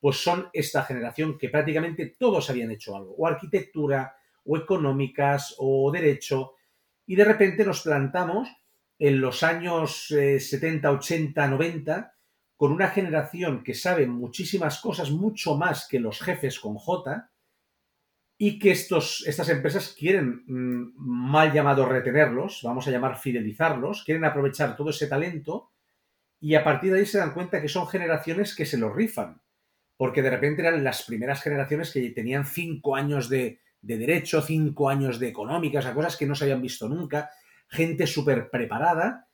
pues 0.00 0.16
son 0.16 0.48
esta 0.52 0.82
generación 0.82 1.38
que 1.38 1.48
prácticamente 1.48 2.14
todos 2.18 2.50
habían 2.50 2.70
hecho 2.70 2.96
algo, 2.96 3.14
o 3.16 3.26
arquitectura, 3.26 4.16
o 4.44 4.56
económicas, 4.56 5.54
o 5.58 5.90
derecho, 5.90 6.54
y 7.06 7.16
de 7.16 7.24
repente 7.24 7.64
nos 7.64 7.82
plantamos 7.82 8.48
en 8.98 9.20
los 9.20 9.42
años 9.42 10.06
70, 10.08 10.90
80, 10.90 11.46
90 11.48 12.12
con 12.56 12.72
una 12.72 12.88
generación 12.88 13.62
que 13.62 13.74
sabe 13.74 14.06
muchísimas 14.06 14.80
cosas, 14.80 15.10
mucho 15.10 15.56
más 15.56 15.86
que 15.88 16.00
los 16.00 16.20
jefes 16.20 16.58
con 16.58 16.76
J, 16.76 17.30
y 18.38 18.58
que 18.58 18.70
estos, 18.70 19.24
estas 19.26 19.48
empresas 19.48 19.94
quieren, 19.98 20.44
mm, 20.46 20.92
mal 20.96 21.52
llamado 21.52 21.86
retenerlos, 21.86 22.60
vamos 22.62 22.86
a 22.86 22.90
llamar 22.90 23.18
fidelizarlos, 23.18 24.04
quieren 24.04 24.24
aprovechar 24.24 24.76
todo 24.76 24.90
ese 24.90 25.06
talento 25.06 25.70
y 26.38 26.54
a 26.54 26.62
partir 26.62 26.92
de 26.92 26.98
ahí 26.98 27.06
se 27.06 27.18
dan 27.18 27.32
cuenta 27.32 27.62
que 27.62 27.68
son 27.68 27.88
generaciones 27.88 28.54
que 28.54 28.66
se 28.66 28.76
lo 28.76 28.92
rifan, 28.92 29.40
porque 29.96 30.20
de 30.20 30.30
repente 30.30 30.60
eran 30.62 30.84
las 30.84 31.02
primeras 31.04 31.42
generaciones 31.42 31.92
que 31.92 32.10
tenían 32.10 32.44
cinco 32.44 32.94
años 32.94 33.30
de, 33.30 33.60
de 33.80 33.96
derecho, 33.96 34.42
cinco 34.42 34.90
años 34.90 35.18
de 35.18 35.28
económicas, 35.28 35.86
a 35.86 35.94
cosas 35.94 36.16
que 36.16 36.26
no 36.26 36.34
se 36.34 36.44
habían 36.44 36.60
visto 36.60 36.88
nunca, 36.88 37.30
gente 37.68 38.06
súper 38.06 38.50
preparada, 38.50 39.28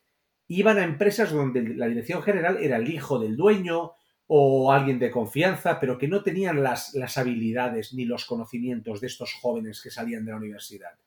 iban 0.47 0.77
a 0.77 0.83
empresas 0.83 1.31
donde 1.31 1.75
la 1.75 1.87
dirección 1.87 2.21
general 2.23 2.57
era 2.61 2.77
el 2.77 2.89
hijo 2.89 3.19
del 3.19 3.35
dueño, 3.35 3.93
o 4.27 4.71
alguien 4.71 4.99
de 4.99 5.11
confianza, 5.11 5.79
pero 5.79 5.97
que 5.97 6.07
no 6.07 6.23
tenían 6.23 6.63
las, 6.63 6.93
las 6.93 7.17
habilidades 7.17 7.93
ni 7.93 8.05
los 8.05 8.25
conocimientos 8.25 9.01
de 9.01 9.07
estos 9.07 9.33
jóvenes 9.33 9.81
que 9.81 9.91
salían 9.91 10.25
de 10.25 10.31
la 10.31 10.37
universidad. 10.37 10.97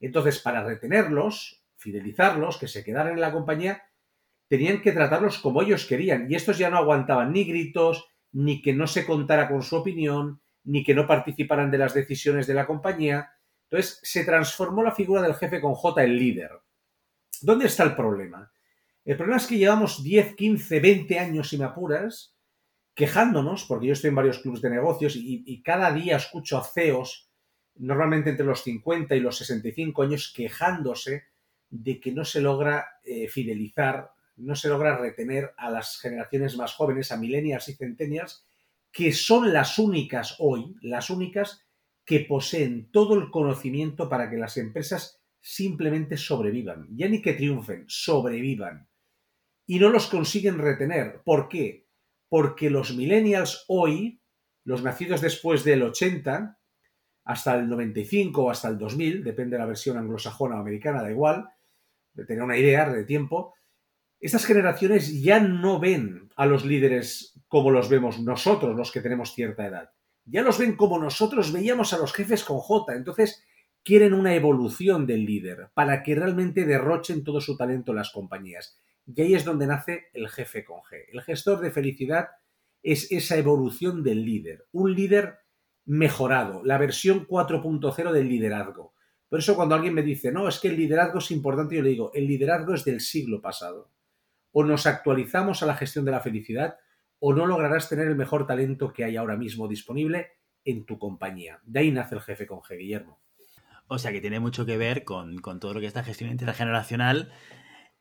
Entonces, 0.00 0.38
para 0.38 0.64
retenerlos, 0.64 1.64
fidelizarlos, 1.76 2.58
que 2.58 2.68
se 2.68 2.84
quedaran 2.84 3.14
en 3.14 3.20
la 3.20 3.32
compañía, 3.32 3.82
tenían 4.48 4.80
que 4.80 4.92
tratarlos 4.92 5.38
como 5.38 5.62
ellos 5.62 5.86
querían. 5.86 6.30
Y 6.30 6.34
estos 6.34 6.58
ya 6.58 6.70
no 6.70 6.76
aguantaban 6.76 7.32
ni 7.32 7.44
gritos, 7.44 8.08
ni 8.32 8.62
que 8.62 8.74
no 8.74 8.86
se 8.86 9.06
contara 9.06 9.48
con 9.48 9.62
su 9.62 9.76
opinión, 9.76 10.40
ni 10.64 10.84
que 10.84 10.94
no 10.94 11.06
participaran 11.06 11.70
de 11.70 11.78
las 11.78 11.94
decisiones 11.94 12.46
de 12.46 12.54
la 12.54 12.66
compañía, 12.66 13.32
Entonces, 13.70 14.00
se 14.02 14.24
transformó 14.24 14.82
la 14.82 14.92
figura 14.92 15.20
del 15.20 15.34
jefe 15.34 15.60
con 15.60 15.74
J 15.74 16.04
en 16.04 16.16
líder. 16.16 16.52
¿Dónde 17.42 17.66
está 17.66 17.82
el 17.84 17.94
problema? 17.94 18.50
El 19.04 19.16
problema 19.16 19.36
es 19.36 19.46
que 19.46 19.58
llevamos 19.58 20.02
10, 20.02 20.34
15, 20.34 20.80
20 20.80 21.18
años, 21.18 21.48
si 21.50 21.58
me 21.58 21.64
apuras, 21.64 22.37
quejándonos, 22.98 23.62
porque 23.62 23.86
yo 23.86 23.92
estoy 23.92 24.08
en 24.08 24.16
varios 24.16 24.40
clubes 24.40 24.60
de 24.60 24.70
negocios 24.70 25.14
y, 25.14 25.62
cada 25.62 25.92
día 25.92 26.16
escucho 26.16 26.58
a 26.58 26.64
CEOs, 26.64 27.30
normalmente 27.76 28.30
entre 28.30 28.44
los 28.44 28.64
50 28.64 29.14
y 29.14 29.20
los 29.20 29.38
65 29.38 30.02
años, 30.02 30.32
quejándose 30.34 31.26
de 31.70 32.00
que 32.00 32.10
no 32.10 32.24
se 32.24 32.40
logra 32.40 32.98
eh, 33.04 33.28
fidelizar, 33.28 34.10
no 34.38 34.56
se 34.56 34.68
logra 34.68 34.98
retener 34.98 35.54
a 35.56 35.70
las 35.70 36.00
generaciones 36.00 36.56
más 36.56 36.74
jóvenes, 36.74 37.12
a 37.12 37.16
millennials 37.16 37.68
y 37.68 37.74
centennials, 37.74 38.44
que 38.90 39.12
son 39.12 39.52
las 39.52 39.78
únicas 39.78 40.34
hoy, 40.40 40.74
las 40.82 41.08
únicas 41.08 41.64
que 42.04 42.26
poseen 42.28 42.90
todo 42.90 43.14
el 43.14 43.30
conocimiento 43.30 44.08
para 44.08 44.28
que 44.28 44.38
las 44.38 44.56
empresas 44.56 45.22
simplemente 45.40 46.16
sobrevivan, 46.16 46.88
ya 46.96 47.08
ni 47.08 47.22
que 47.22 47.34
triunfen, 47.34 47.84
sobrevivan. 47.86 48.88
Y 49.66 49.78
no 49.78 49.88
los 49.88 50.08
consiguen 50.08 50.58
retener. 50.58 51.20
¿Por 51.24 51.48
qué? 51.48 51.87
Porque 52.28 52.70
los 52.70 52.94
millennials 52.94 53.64
hoy, 53.68 54.20
los 54.64 54.82
nacidos 54.82 55.20
después 55.20 55.64
del 55.64 55.82
80, 55.82 56.58
hasta 57.24 57.54
el 57.54 57.68
95 57.68 58.44
o 58.44 58.50
hasta 58.50 58.68
el 58.68 58.78
2000, 58.78 59.24
depende 59.24 59.56
de 59.56 59.60
la 59.60 59.66
versión 59.66 59.96
anglosajona 59.96 60.56
o 60.56 60.60
americana, 60.60 61.02
da 61.02 61.10
igual, 61.10 61.48
de 62.14 62.24
tener 62.24 62.42
una 62.42 62.56
idea 62.56 62.90
de 62.90 63.04
tiempo, 63.04 63.54
estas 64.20 64.44
generaciones 64.44 65.22
ya 65.22 65.38
no 65.38 65.78
ven 65.78 66.30
a 66.36 66.46
los 66.46 66.64
líderes 66.64 67.40
como 67.46 67.70
los 67.70 67.88
vemos 67.88 68.20
nosotros, 68.20 68.76
los 68.76 68.90
que 68.90 69.00
tenemos 69.00 69.32
cierta 69.32 69.66
edad. 69.66 69.90
Ya 70.24 70.42
los 70.42 70.58
ven 70.58 70.76
como 70.76 70.98
nosotros 70.98 71.52
veíamos 71.52 71.92
a 71.92 71.98
los 71.98 72.12
jefes 72.12 72.44
con 72.44 72.58
J. 72.58 72.94
Entonces, 72.94 73.44
quieren 73.84 74.12
una 74.12 74.34
evolución 74.34 75.06
del 75.06 75.24
líder 75.24 75.70
para 75.72 76.02
que 76.02 76.14
realmente 76.14 76.64
derrochen 76.64 77.24
todo 77.24 77.40
su 77.40 77.56
talento 77.56 77.92
en 77.92 77.96
las 77.96 78.10
compañías. 78.10 78.78
Y 79.14 79.22
ahí 79.22 79.34
es 79.34 79.44
donde 79.44 79.66
nace 79.66 80.08
el 80.12 80.28
jefe 80.28 80.64
con 80.64 80.80
G. 80.80 81.06
El 81.12 81.22
gestor 81.22 81.60
de 81.60 81.70
felicidad 81.70 82.28
es 82.82 83.10
esa 83.10 83.36
evolución 83.36 84.02
del 84.02 84.24
líder, 84.24 84.66
un 84.72 84.94
líder 84.94 85.38
mejorado, 85.86 86.62
la 86.64 86.78
versión 86.78 87.26
4.0 87.26 88.12
del 88.12 88.28
liderazgo. 88.28 88.94
Por 89.28 89.38
eso 89.38 89.56
cuando 89.56 89.74
alguien 89.74 89.94
me 89.94 90.02
dice, 90.02 90.30
no, 90.30 90.48
es 90.48 90.58
que 90.58 90.68
el 90.68 90.76
liderazgo 90.76 91.18
es 91.18 91.30
importante, 91.30 91.76
yo 91.76 91.82
le 91.82 91.90
digo, 91.90 92.10
el 92.14 92.26
liderazgo 92.26 92.74
es 92.74 92.84
del 92.84 93.00
siglo 93.00 93.40
pasado. 93.40 93.90
O 94.52 94.64
nos 94.64 94.86
actualizamos 94.86 95.62
a 95.62 95.66
la 95.66 95.74
gestión 95.74 96.04
de 96.04 96.12
la 96.12 96.20
felicidad 96.20 96.76
o 97.18 97.34
no 97.34 97.46
lograrás 97.46 97.88
tener 97.88 98.06
el 98.06 98.16
mejor 98.16 98.46
talento 98.46 98.92
que 98.92 99.04
hay 99.04 99.16
ahora 99.16 99.36
mismo 99.36 99.68
disponible 99.68 100.28
en 100.64 100.84
tu 100.84 100.98
compañía. 100.98 101.60
De 101.64 101.80
ahí 101.80 101.90
nace 101.90 102.14
el 102.14 102.20
jefe 102.20 102.46
con 102.46 102.60
G, 102.60 102.76
Guillermo. 102.76 103.20
O 103.86 103.98
sea 103.98 104.12
que 104.12 104.20
tiene 104.20 104.38
mucho 104.38 104.66
que 104.66 104.76
ver 104.76 105.04
con, 105.04 105.40
todo 105.40 105.72
lo 105.72 105.80
que 105.80 105.86
es 105.86 105.94
la 105.94 106.04
gestión 106.04 106.30
intergeneracional 106.30 107.32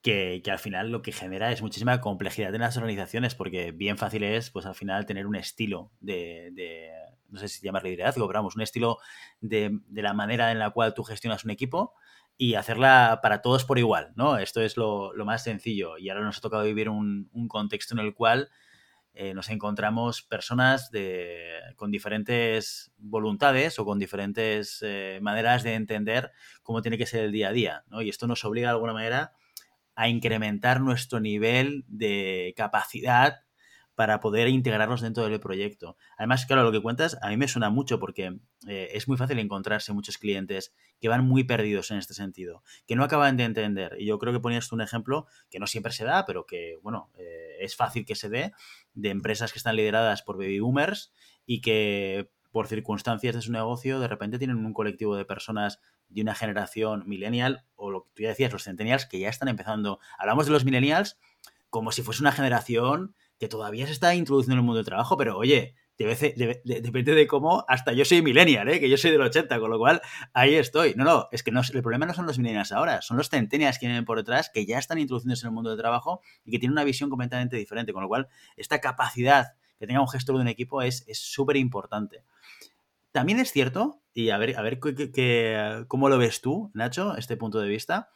que, 0.07 0.51
al 0.51 0.59
final 0.59 0.89
lo 0.89 1.01
que 1.01 1.11
genera 1.11 1.51
es 1.51 1.61
muchísima 1.61 1.99
complejidad 1.99 2.55
en 2.55 2.61
las 2.61 2.77
organizaciones, 2.77 3.35
porque 3.35 3.73
bien 3.73 3.97
fácil 3.97 4.23
es, 4.23 4.49
pues 4.49 4.65
al 4.65 4.73
final, 4.73 5.05
tener 5.05 5.27
un 5.27 5.35
estilo 5.35 5.91
de, 5.99 6.93
no 7.29 7.39
sé 7.39 7.49
si 7.49 7.61
llamarle 7.61 7.89
liderazgo, 7.89 8.25
pero 8.25 8.39
vamos, 8.39 8.55
un 8.55 8.61
estilo 8.61 8.99
de, 9.41 9.79
la 9.91 10.13
manera 10.13 10.53
en 10.53 10.59
la 10.59 10.69
cual 10.69 10.93
tú 10.93 11.03
gestionas 11.03 11.43
un 11.43 11.51
equipo 11.51 11.93
y 12.37 12.53
hacerla 12.53 13.19
para 13.21 13.41
todos 13.41 13.65
por 13.65 13.79
igual, 13.79 14.13
¿no? 14.15 14.37
Esto 14.37 14.61
es 14.61 14.77
lo, 14.77 15.11
más 15.25 15.43
sencillo. 15.43 15.97
Y 15.97 16.09
ahora 16.09 16.23
nos 16.23 16.37
ha 16.37 16.41
tocado 16.41 16.63
vivir 16.63 16.87
un, 16.87 17.29
contexto 17.49 17.93
en 17.93 17.99
el 17.99 18.13
cual 18.13 18.49
eh, 19.13 19.33
nos 19.33 19.49
encontramos 19.49 20.21
personas 20.21 20.89
de, 20.89 21.59
con 21.75 21.91
diferentes 21.91 22.93
voluntades 22.97 23.77
o 23.77 23.83
con 23.83 23.99
diferentes 23.99 24.79
eh, 24.83 25.19
maneras 25.21 25.63
de 25.63 25.73
entender 25.73 26.31
cómo 26.63 26.81
tiene 26.81 26.97
que 26.97 27.07
ser 27.07 27.25
el 27.25 27.33
día 27.33 27.49
a 27.49 27.51
día, 27.51 27.83
¿no? 27.89 28.01
Y 28.01 28.07
esto 28.07 28.25
nos 28.25 28.45
obliga 28.45 28.69
de 28.69 28.75
alguna 28.75 28.93
manera 28.93 29.33
incrementar 30.05 30.81
nuestro 30.81 31.19
nivel 31.19 31.83
de 31.87 32.53
capacidad 32.55 33.39
para 33.97 34.19
poder 34.19 34.47
integrarnos 34.47 35.01
dentro 35.01 35.27
del 35.27 35.39
proyecto. 35.39 35.97
Además, 36.19 36.45
claro, 36.45 36.61
lo 36.61 36.71
que 36.71 36.83
cuentas 36.83 37.17
a 37.23 37.29
mí 37.29 37.37
me 37.37 37.47
suena 37.47 37.71
mucho 37.71 37.99
porque 37.99 38.37
eh, 38.67 38.89
es 38.93 39.07
muy 39.07 39.17
fácil 39.17 39.39
encontrarse 39.39 39.91
muchos 39.91 40.19
clientes 40.19 40.71
que 41.01 41.09
van 41.09 41.25
muy 41.25 41.45
perdidos 41.45 41.89
en 41.89 41.97
este 41.97 42.13
sentido, 42.13 42.61
que 42.85 42.95
no 42.95 43.03
acaban 43.03 43.37
de 43.37 43.45
entender. 43.45 43.95
Y 43.97 44.05
yo 44.05 44.19
creo 44.19 44.33
que 44.33 44.39
ponías 44.39 44.71
un 44.71 44.81
ejemplo 44.81 45.25
que 45.49 45.57
no 45.57 45.65
siempre 45.65 45.91
se 45.91 46.05
da, 46.05 46.27
pero 46.27 46.45
que, 46.45 46.77
bueno, 46.83 47.09
eh, 47.15 47.57
es 47.59 47.75
fácil 47.75 48.05
que 48.05 48.13
se 48.13 48.29
dé, 48.29 48.53
de 48.93 49.09
empresas 49.09 49.51
que 49.51 49.57
están 49.57 49.75
lideradas 49.75 50.21
por 50.21 50.37
baby 50.37 50.59
boomers 50.59 51.11
y 51.47 51.61
que 51.61 52.29
por 52.51 52.67
circunstancias 52.67 53.33
de 53.33 53.41
su 53.41 53.51
negocio 53.51 53.99
de 53.99 54.07
repente 54.07 54.37
tienen 54.37 54.63
un 54.63 54.73
colectivo 54.73 55.15
de 55.15 55.25
personas 55.25 55.79
de 56.09 56.21
una 56.21 56.35
generación 56.35 57.03
millennial, 57.07 57.65
o 57.75 57.91
lo 57.91 58.03
que 58.03 58.09
tú 58.13 58.23
ya 58.23 58.29
decías, 58.29 58.51
los 58.51 58.63
centennials, 58.63 59.05
que 59.05 59.19
ya 59.19 59.29
están 59.29 59.49
empezando. 59.49 59.99
Hablamos 60.17 60.45
de 60.45 60.51
los 60.51 60.65
millennials 60.65 61.17
como 61.69 61.91
si 61.91 62.01
fuese 62.01 62.21
una 62.21 62.31
generación 62.31 63.15
que 63.39 63.47
todavía 63.47 63.85
se 63.85 63.91
está 63.91 64.15
introduciendo 64.15 64.53
en 64.53 64.59
el 64.59 64.65
mundo 64.65 64.77
del 64.77 64.85
trabajo, 64.85 65.17
pero 65.17 65.37
oye, 65.37 65.75
depende 65.97 67.15
de 67.15 67.27
cómo, 67.27 67.65
hasta 67.67 67.93
yo 67.93 68.05
soy 68.05 68.21
millennial, 68.21 68.69
¿eh? 68.69 68.79
que 68.79 68.89
yo 68.89 68.97
soy 68.97 69.11
del 69.11 69.21
80, 69.21 69.59
con 69.59 69.69
lo 69.69 69.77
cual 69.77 70.01
ahí 70.33 70.55
estoy. 70.55 70.93
No, 70.95 71.03
no, 71.03 71.27
es 71.31 71.43
que 71.43 71.51
no, 71.51 71.61
el 71.61 71.81
problema 71.81 72.05
no 72.05 72.13
son 72.13 72.25
los 72.25 72.37
millennials 72.37 72.71
ahora, 72.71 73.01
son 73.01 73.17
los 73.17 73.29
centennials 73.29 73.79
que 73.79 73.87
vienen 73.87 74.05
por 74.05 74.17
detrás, 74.17 74.49
que 74.51 74.65
ya 74.65 74.77
están 74.77 74.99
introduciéndose 74.99 75.45
en 75.45 75.49
el 75.49 75.53
mundo 75.53 75.69
del 75.69 75.79
trabajo 75.79 76.21
y 76.45 76.51
que 76.51 76.59
tienen 76.59 76.73
una 76.73 76.83
visión 76.83 77.09
completamente 77.09 77.57
diferente, 77.57 77.93
con 77.93 78.03
lo 78.03 78.07
cual 78.07 78.27
esta 78.55 78.79
capacidad 78.79 79.53
que 79.79 79.85
tenga 79.85 80.01
un 80.01 80.07
gestor 80.07 80.35
de 80.35 80.41
un 80.41 80.47
equipo 80.47 80.81
es 80.81 81.05
súper 81.13 81.57
importante. 81.57 82.23
También 83.17 83.39
es 83.39 83.51
cierto, 83.51 84.03
y 84.13 84.29
a 84.29 84.38
ver, 84.38 84.55
a 84.59 84.62
ver 84.62 84.79
cómo 85.88 86.07
lo 86.07 86.19
ves 86.19 86.39
tú, 86.39 86.69
Nacho, 86.75 87.17
este 87.17 87.36
punto 87.36 87.59
de 87.59 87.67
vista, 87.67 88.09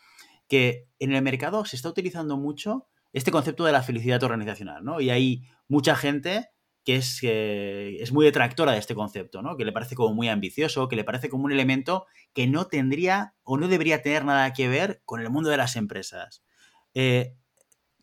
que 0.48 0.90
en 1.00 1.12
el 1.12 1.24
mercado 1.24 1.66
se 1.66 1.76
está 1.76 1.90
utilizando 1.90 2.38
mucho 2.38 2.88
este 3.12 3.32
concepto 3.32 3.66
de 3.66 3.72
la 3.72 3.82
felicidad 3.82 4.22
organizacional, 4.22 4.84
¿no? 4.84 5.02
Y 5.02 5.10
hay 5.10 5.42
mucha 5.68 5.96
gente 5.96 6.50
que 6.84 6.98
es, 6.98 7.20
es 7.24 8.12
muy 8.12 8.24
detractora 8.26 8.74
de 8.74 8.78
este 8.78 8.94
concepto, 8.94 9.42
¿no? 9.42 9.58
Que 9.58 9.66
le 9.66 9.72
parece 9.72 9.96
como 9.96 10.14
muy 10.14 10.30
ambicioso, 10.30 10.88
que 10.88 10.96
le 10.96 11.04
parece 11.04 11.30
como 11.30 11.46
un 11.46 11.52
elemento 11.52 12.06
que 12.32 12.46
no 12.46 12.68
tendría 12.68 13.34
o 13.42 13.58
no 13.58 13.68
debería 13.68 14.04
tener 14.04 14.24
nada 14.24 14.54
que 14.54 14.68
ver 14.68 15.02
con 15.04 15.20
el 15.20 15.32
mundo 15.32 15.50
de 15.50 15.58
las 15.58 15.76
empresas. 15.78 16.44
Eh, 16.94 17.34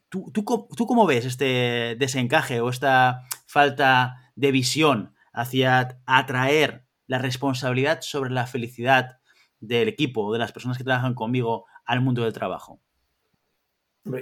¿tú, 0.09 0.33
tú, 0.33 0.45
tú 0.77 0.87
cómo 0.89 1.07
ves 1.07 1.27
este 1.27 1.95
desencaje 1.97 2.61
o 2.61 2.71
esta 2.71 3.23
falta 3.47 4.33
de 4.35 4.51
visión 4.51 5.15
hacia 5.33 6.01
atraer 6.05 6.88
la 7.09 7.19
responsabilidad 7.19 8.03
sobre 8.03 8.31
la 8.31 8.47
felicidad 8.47 9.19
del 9.59 9.89
equipo 9.89 10.33
de 10.33 10.39
las 10.39 10.53
personas 10.53 10.79
que 10.79 10.85
trabajan 10.85 11.15
conmigo 11.15 11.67
al 11.85 12.01
mundo 12.01 12.23
del 12.23 12.33
trabajo? 12.33 12.81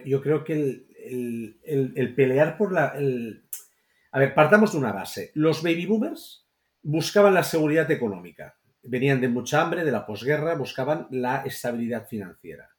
Yo 0.04 0.22
creo 0.22 0.42
que 0.44 0.86
el, 1.04 2.14
pelear 2.16 2.56
por 2.56 2.72
la... 2.72 2.94
A 4.12 4.18
ver, 4.18 4.34
partamos 4.34 4.72
de 4.72 4.78
una 4.78 4.92
base. 4.92 5.30
Los 5.34 5.62
baby 5.62 5.84
boomers 5.84 6.46
buscaban 6.82 7.34
la 7.34 7.42
seguridad 7.42 7.90
económica. 7.90 8.56
Venían 8.82 9.20
de 9.20 9.28
mucha 9.28 9.60
hambre, 9.60 9.84
de 9.84 9.90
la 9.90 10.06
posguerra, 10.06 10.54
buscaban 10.54 11.08
la 11.10 11.42
estabilidad 11.44 12.06
financiera. 12.06 12.70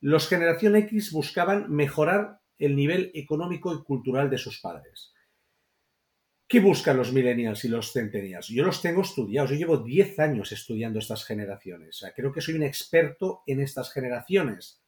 Los 0.00 0.28
generación 0.28 0.76
X 0.76 1.12
buscaban 1.12 1.70
mejorar 1.70 2.40
el 2.58 2.76
nivel 2.76 3.10
económico 3.14 3.74
y 3.74 3.82
cultural 3.82 4.30
de 4.30 4.38
sus 4.38 4.60
padres. 4.60 5.12
¿Qué 6.48 6.60
buscan 6.60 6.96
los 6.96 7.12
millennials 7.12 7.64
y 7.64 7.68
los 7.68 7.92
centennials? 7.92 8.46
Yo 8.46 8.64
los 8.64 8.80
tengo 8.80 9.02
estudiados, 9.02 9.50
yo 9.50 9.56
llevo 9.56 9.78
10 9.78 10.20
años 10.20 10.52
estudiando 10.52 11.00
estas 11.00 11.24
generaciones, 11.24 12.04
creo 12.14 12.32
que 12.32 12.40
soy 12.40 12.54
un 12.54 12.62
experto 12.62 13.42
en 13.46 13.60
estas 13.60 13.92
generaciones. 13.92 14.80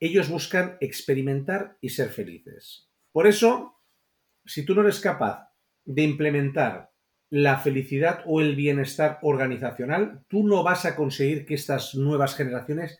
Ellos 0.00 0.28
buscan 0.28 0.78
experimentar 0.80 1.76
y 1.80 1.90
ser 1.90 2.08
felices. 2.08 2.88
Por 3.12 3.28
eso, 3.28 3.80
si 4.44 4.64
tú 4.64 4.74
no 4.74 4.80
eres 4.80 4.98
capaz 4.98 5.52
de 5.84 6.02
implementar 6.02 6.90
la 7.28 7.60
felicidad 7.60 8.24
o 8.26 8.40
el 8.40 8.56
bienestar 8.56 9.20
organizacional, 9.22 10.24
tú 10.26 10.42
no 10.42 10.64
vas 10.64 10.86
a 10.86 10.96
conseguir 10.96 11.46
que 11.46 11.54
estas 11.54 11.94
nuevas 11.94 12.34
generaciones 12.34 12.98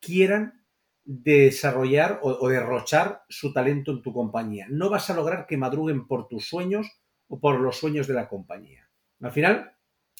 quieran 0.00 0.64
desarrollar 1.04 2.18
o, 2.22 2.30
o 2.30 2.48
derrochar 2.48 3.22
su 3.28 3.52
talento 3.52 3.92
en 3.92 4.02
tu 4.02 4.12
compañía. 4.12 4.66
No 4.68 4.90
vas 4.90 5.08
a 5.08 5.14
lograr 5.14 5.46
que 5.46 5.56
madruguen 5.56 6.08
por 6.08 6.26
tus 6.26 6.48
sueños 6.48 6.97
o 7.28 7.40
por 7.40 7.60
los 7.60 7.76
sueños 7.78 8.06
de 8.06 8.14
la 8.14 8.28
compañía. 8.28 8.88
Al 9.20 9.32
final, 9.32 9.76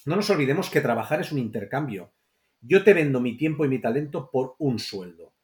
no 0.06 0.16
nos 0.16 0.30
olvidemos 0.30 0.70
que 0.70 0.80
trabajar 0.80 1.20
es 1.20 1.32
un 1.32 1.38
intercambio. 1.38 2.12
Yo 2.60 2.84
te 2.84 2.94
vendo 2.94 3.20
mi 3.20 3.36
tiempo 3.36 3.64
y 3.64 3.68
mi 3.68 3.80
talento 3.80 4.30
por 4.30 4.54
un 4.58 4.78
sueldo. 4.78 5.34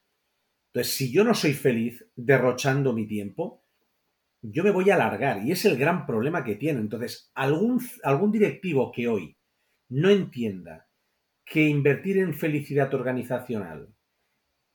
Entonces, 0.72 0.94
si 0.94 1.12
yo 1.12 1.24
no 1.24 1.34
soy 1.34 1.52
feliz 1.52 2.04
derrochando 2.16 2.92
mi 2.92 3.06
tiempo, 3.06 3.64
yo 4.42 4.62
me 4.62 4.70
voy 4.70 4.90
a 4.90 4.96
alargar 4.96 5.42
y 5.44 5.52
es 5.52 5.64
el 5.64 5.76
gran 5.78 6.06
problema 6.06 6.44
que 6.44 6.56
tiene. 6.56 6.80
Entonces, 6.80 7.30
algún, 7.34 7.80
algún 8.02 8.32
directivo 8.32 8.92
que 8.92 9.08
hoy 9.08 9.36
no 9.88 10.10
entienda 10.10 10.88
que 11.44 11.68
invertir 11.68 12.18
en 12.18 12.34
felicidad 12.34 12.92
organizacional 12.94 13.94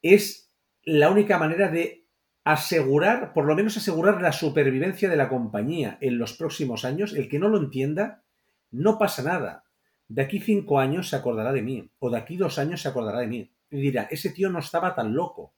es 0.02 0.54
la 0.84 1.10
única 1.10 1.38
manera 1.38 1.70
de 1.70 2.08
asegurar, 2.44 3.34
por 3.34 3.46
lo 3.46 3.56
menos 3.56 3.78
asegurar 3.78 4.22
la 4.22 4.32
supervivencia 4.32 5.10
de 5.10 5.18
la 5.18 5.30
compañía 5.30 5.98
en 6.02 6.18
los 6.18 6.34
próximos 6.34 6.86
años, 6.86 7.14
el 7.14 7.30
que 7.30 7.40
no 7.40 7.50
lo 7.50 7.58
entienda, 7.58 8.24
no 8.72 8.98
pasa 8.98 9.24
nada. 9.24 9.64
de 10.08 10.24
aquí 10.24 10.40
cinco 10.40 10.80
años 10.80 11.10
se 11.10 11.16
acordará 11.16 11.54
de 11.54 11.62
mí, 11.62 11.92
o 12.00 12.10
de 12.10 12.18
aquí 12.18 12.36
dos 12.36 12.58
años 12.58 12.82
se 12.82 12.88
acordará 12.88 13.20
de 13.20 13.28
mí. 13.28 13.52
Y 13.70 13.80
dirá, 13.80 14.08
ese 14.10 14.32
tío 14.32 14.50
no 14.50 14.58
estaba 14.58 14.96
tan 14.96 15.14
loco, 15.14 15.54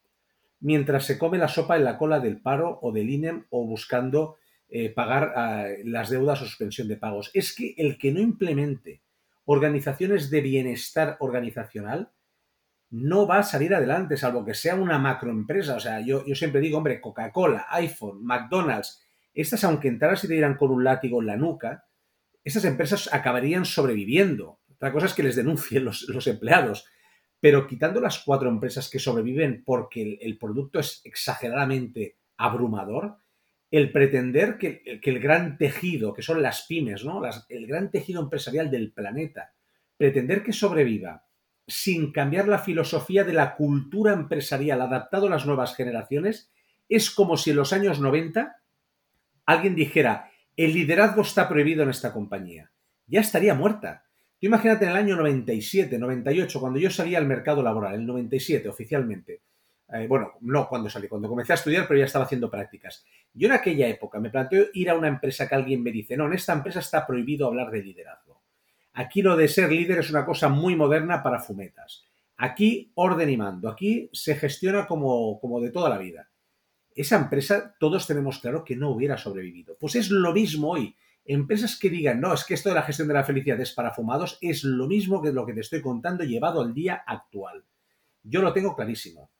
mientras 0.60 1.06
se 1.06 1.18
come 1.18 1.38
la 1.38 1.48
sopa 1.48 1.78
en 1.78 1.86
la 1.86 1.98
cola 1.98 2.20
del 2.20 2.42
paro 2.42 2.80
o 2.82 2.92
del 2.92 3.10
INEM 3.10 3.46
o 3.50 3.66
buscando 3.66 4.36
eh, 4.70 4.90
pagar 4.90 5.34
eh, 5.36 5.82
las 5.86 6.10
deudas 6.10 6.42
o 6.42 6.46
suspensión 6.46 6.88
de 6.88 6.98
pagos. 6.98 7.32
Es 7.34 7.54
que 7.56 7.74
el 7.78 7.98
que 7.98 8.12
no 8.12 8.20
implemente 8.20 9.02
organizaciones 9.46 10.30
de 10.30 10.42
bienestar 10.42 11.18
organizacional 11.20 12.12
no 12.92 13.26
va 13.26 13.40
a 13.40 13.44
salir 13.44 13.74
adelante, 13.74 14.18
salvo 14.18 14.44
que 14.44 14.54
sea 14.54 14.76
una 14.76 15.00
macroempresa. 15.00 15.76
O 15.76 15.80
sea, 15.80 16.02
yo, 16.02 16.26
yo 16.26 16.36
siempre 16.36 16.62
digo, 16.62 16.78
hombre, 16.78 17.00
Coca-Cola, 17.00 17.66
iPhone, 17.70 18.24
McDonald's, 18.24 19.02
estas, 19.34 19.64
aunque 19.64 19.88
entraras 19.88 20.24
y 20.24 20.28
te 20.28 20.34
dieran 20.34 20.58
con 20.58 20.72
un 20.72 20.84
látigo 20.84 21.22
en 21.22 21.28
la 21.28 21.38
nuca, 21.38 21.86
esas 22.44 22.66
empresas 22.66 23.10
acabarían 23.14 23.64
sobreviviendo. 23.64 24.60
Otra 24.76 24.92
cosa 24.92 25.06
es 25.06 25.14
que 25.14 25.24
les 25.24 25.38
denuncien 25.38 25.86
los, 25.86 26.28
empleados. 26.28 26.86
Pero 27.40 27.66
quitando 27.66 28.02
las 28.02 28.20
cuatro 28.20 28.50
empresas 28.50 28.90
que 28.90 29.00
sobreviven 29.00 29.64
porque 29.66 30.20
el, 30.22 30.38
producto 30.38 30.80
es 30.80 31.02
exageradamente 31.06 32.18
abrumador, 32.38 33.18
el 33.72 33.92
pretender 33.92 34.58
que, 34.58 35.00
el 35.02 35.20
gran 35.20 35.58
tejido, 35.58 36.14
que 36.14 36.22
son 36.22 36.42
las 36.42 36.64
pymes, 36.68 37.06
¿no? 37.06 37.22
el 37.48 37.68
gran 37.68 37.90
tejido 37.90 38.22
empresarial 38.22 38.70
del 38.70 38.92
planeta, 38.92 39.54
pretender 39.98 40.44
que 40.44 40.52
sobreviva 40.52 41.24
sin 41.72 42.12
cambiar 42.12 42.48
la 42.48 42.60
filosofía 42.60 43.24
de 43.24 43.34
la 43.34 43.56
cultura 43.56 44.14
empresarial 44.14 44.82
adaptado 44.82 45.28
a 45.28 45.30
las 45.30 45.46
nuevas 45.46 45.76
generaciones, 45.76 46.52
es 46.90 47.10
como 47.10 47.38
si 47.38 47.52
en 47.52 47.56
los 47.56 47.74
años 47.74 48.00
90 48.00 48.58
alguien 49.46 49.76
dijera, 49.76 50.30
el 50.58 50.74
liderazgo 50.74 51.22
está 51.22 51.48
prohibido 51.48 51.84
en 51.84 51.90
esta 51.90 52.12
compañía. 52.14 52.72
Ya 53.08 53.22
estaría 53.22 53.54
muerta. 53.54 54.06
Tú 54.40 54.48
imagínate 54.48 54.86
en 54.86 54.92
el 54.92 54.98
año 54.98 55.16
97, 55.16 55.98
98, 55.98 56.60
cuando 56.60 56.80
yo 56.80 56.90
salí 56.90 57.16
al 57.16 57.26
mercado 57.26 57.64
laboral, 57.64 57.96
el 57.96 58.06
97 58.06 58.68
oficialmente. 58.68 59.42
Eh, 59.94 60.08
bueno, 60.08 60.34
no 60.42 60.68
cuando 60.68 60.90
salí, 60.90 61.08
cuando 61.08 61.28
comencé 61.28 61.54
a 61.54 61.56
estudiar, 61.56 61.88
pero 61.88 62.00
ya 62.00 62.06
estaba 62.06 62.26
haciendo 62.26 62.50
prácticas. 62.50 63.06
Yo 63.34 63.48
en 63.48 63.54
aquella 63.54 63.88
época 63.88 64.20
me 64.20 64.30
planteo 64.30 64.68
ir 64.74 64.90
a 64.90 64.96
una 64.96 65.08
empresa 65.08 65.48
que 65.48 65.56
alguien 65.56 65.84
me 65.84 65.92
dice, 65.92 66.16
no, 66.16 66.28
en 66.28 66.34
esta 66.34 66.54
empresa 66.54 66.80
está 66.80 67.06
prohibido 67.06 67.48
hablar 67.48 67.72
de 67.72 67.84
liderazgo. 67.84 68.31
Aquí 68.94 69.22
lo 69.22 69.38
de 69.38 69.48
ser 69.48 69.72
líder 69.72 70.00
es 70.00 70.10
una 70.10 70.26
cosa 70.26 70.50
muy 70.50 70.76
moderna 70.76 71.24
para 71.24 71.40
fumetas. 71.40 72.04
Aquí 72.38 72.92
orden 72.96 73.30
y 73.30 73.38
mando. 73.38 73.70
Aquí 73.70 74.10
se 74.12 74.36
gestiona 74.36 74.88
como, 74.88 75.40
como 75.40 75.62
de 75.62 75.72
toda 75.72 75.90
la 75.90 75.98
vida 75.98 76.32
esa 76.96 77.18
empresa 77.18 77.76
todos 77.80 78.08
tenemos 78.08 78.40
claro 78.40 78.64
que 78.64 78.76
no 78.76 78.92
hubiera 78.92 79.18
sobrevivido. 79.18 79.78
Pues 79.80 79.96
es 79.96 80.10
lo 80.10 80.34
mismo 80.34 80.72
hoy. 80.72 80.96
Empresas 81.24 81.78
que 81.78 81.90
digan, 81.90 82.20
no, 82.20 82.34
es 82.34 82.44
que 82.44 82.56
esto 82.56 82.70
de 82.70 82.76
la 82.76 82.84
gestión 82.84 83.08
de 83.08 83.14
la 83.14 83.24
felicidad 83.24 83.60
es 83.60 83.72
para 83.72 83.94
fumados, 83.94 84.38
es 84.42 84.64
lo 84.64 84.88
mismo 84.88 85.22
que 85.22 85.32
lo 85.32 85.46
que 85.46 85.54
te 85.54 85.62
estoy 85.62 85.82
contando 85.82 86.24
llevado 86.24 86.62
al 86.62 86.74
día 86.74 87.04
actual. 87.06 87.64
Yo 88.24 88.42
lo 88.42 88.54
tengo 88.54 88.76
clarísimo. 88.76 89.32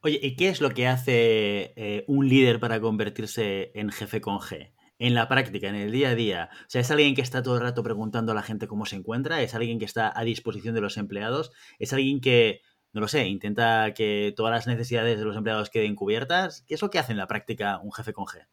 Oye, 0.00 0.18
¿y 0.22 0.36
qué 0.36 0.48
es 0.48 0.60
lo 0.60 0.70
que 0.70 0.86
hace 0.86 1.72
eh, 1.76 2.04
un 2.08 2.28
líder 2.28 2.58
para 2.58 2.80
convertirse 2.80 3.70
en 3.74 3.90
jefe 3.90 4.20
con 4.20 4.38
G? 4.38 4.72
En 5.02 5.14
la 5.14 5.26
práctica, 5.26 5.68
en 5.68 5.74
el 5.74 5.90
día 5.90 6.10
a 6.10 6.14
día. 6.14 6.48
O 6.52 6.64
sea, 6.68 6.80
¿es 6.80 6.90
alguien 6.92 7.16
que 7.16 7.22
está 7.22 7.42
todo 7.42 7.56
el 7.56 7.62
rato 7.62 7.82
preguntando 7.82 8.30
a 8.30 8.36
la 8.36 8.42
gente 8.42 8.68
cómo 8.68 8.86
se 8.86 8.94
encuentra? 8.94 9.42
¿Es 9.42 9.52
alguien 9.52 9.80
que 9.80 9.84
está 9.84 10.12
a 10.14 10.22
disposición 10.22 10.76
de 10.76 10.80
los 10.80 10.96
empleados? 10.96 11.50
¿Es 11.80 11.92
alguien 11.92 12.20
que 12.20 12.60
no 12.92 13.00
lo 13.00 13.08
sé, 13.08 13.26
intenta 13.26 13.94
que 13.94 14.32
todas 14.36 14.52
las 14.52 14.68
necesidades 14.68 15.18
de 15.18 15.24
los 15.24 15.36
empleados 15.36 15.70
queden 15.70 15.96
cubiertas. 15.96 16.62
¿Qué 16.68 16.74
es 16.74 16.82
lo 16.82 16.90
que 16.90 17.00
hace 17.00 17.10
en 17.10 17.18
la 17.18 17.26
práctica 17.26 17.80
un 17.82 17.90
jefe 17.90 18.12
con 18.12 18.26
G? 18.26 18.46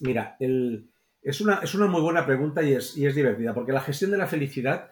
Mira, 0.00 0.36
es, 0.38 1.40
una, 1.40 1.60
es, 1.62 1.74
una, 1.74 1.86
muy 1.86 2.02
buena 2.02 2.26
pregunta 2.26 2.62
y 2.62 2.74
es, 2.74 2.94
y 2.98 3.06
es, 3.06 3.14
divertida, 3.14 3.54
porque 3.54 3.72
la 3.72 3.80
gestión 3.80 4.10
de 4.10 4.18
la 4.18 4.26
felicidad 4.26 4.90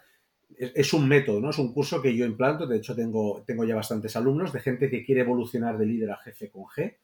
es, 0.56 0.94
un 0.94 1.06
método, 1.06 1.38
¿no? 1.38 1.50
Es 1.50 1.58
un 1.58 1.75
curso 1.75 2.00
que 2.00 2.16
yo 2.16 2.25
implanto, 2.25 2.66
de 2.66 2.78
hecho 2.78 2.94
tengo, 2.94 3.44
tengo 3.46 3.64
ya 3.64 3.75
bastantes 3.75 4.16
alumnos 4.16 4.54
de 4.54 4.61
gente 4.61 4.88
que 4.88 5.04
quiere 5.04 5.20
evolucionar 5.20 5.76
de 5.76 5.84
líder 5.84 6.12
a 6.12 6.16
jefe 6.16 6.50
con 6.50 6.64
G. 6.64 6.96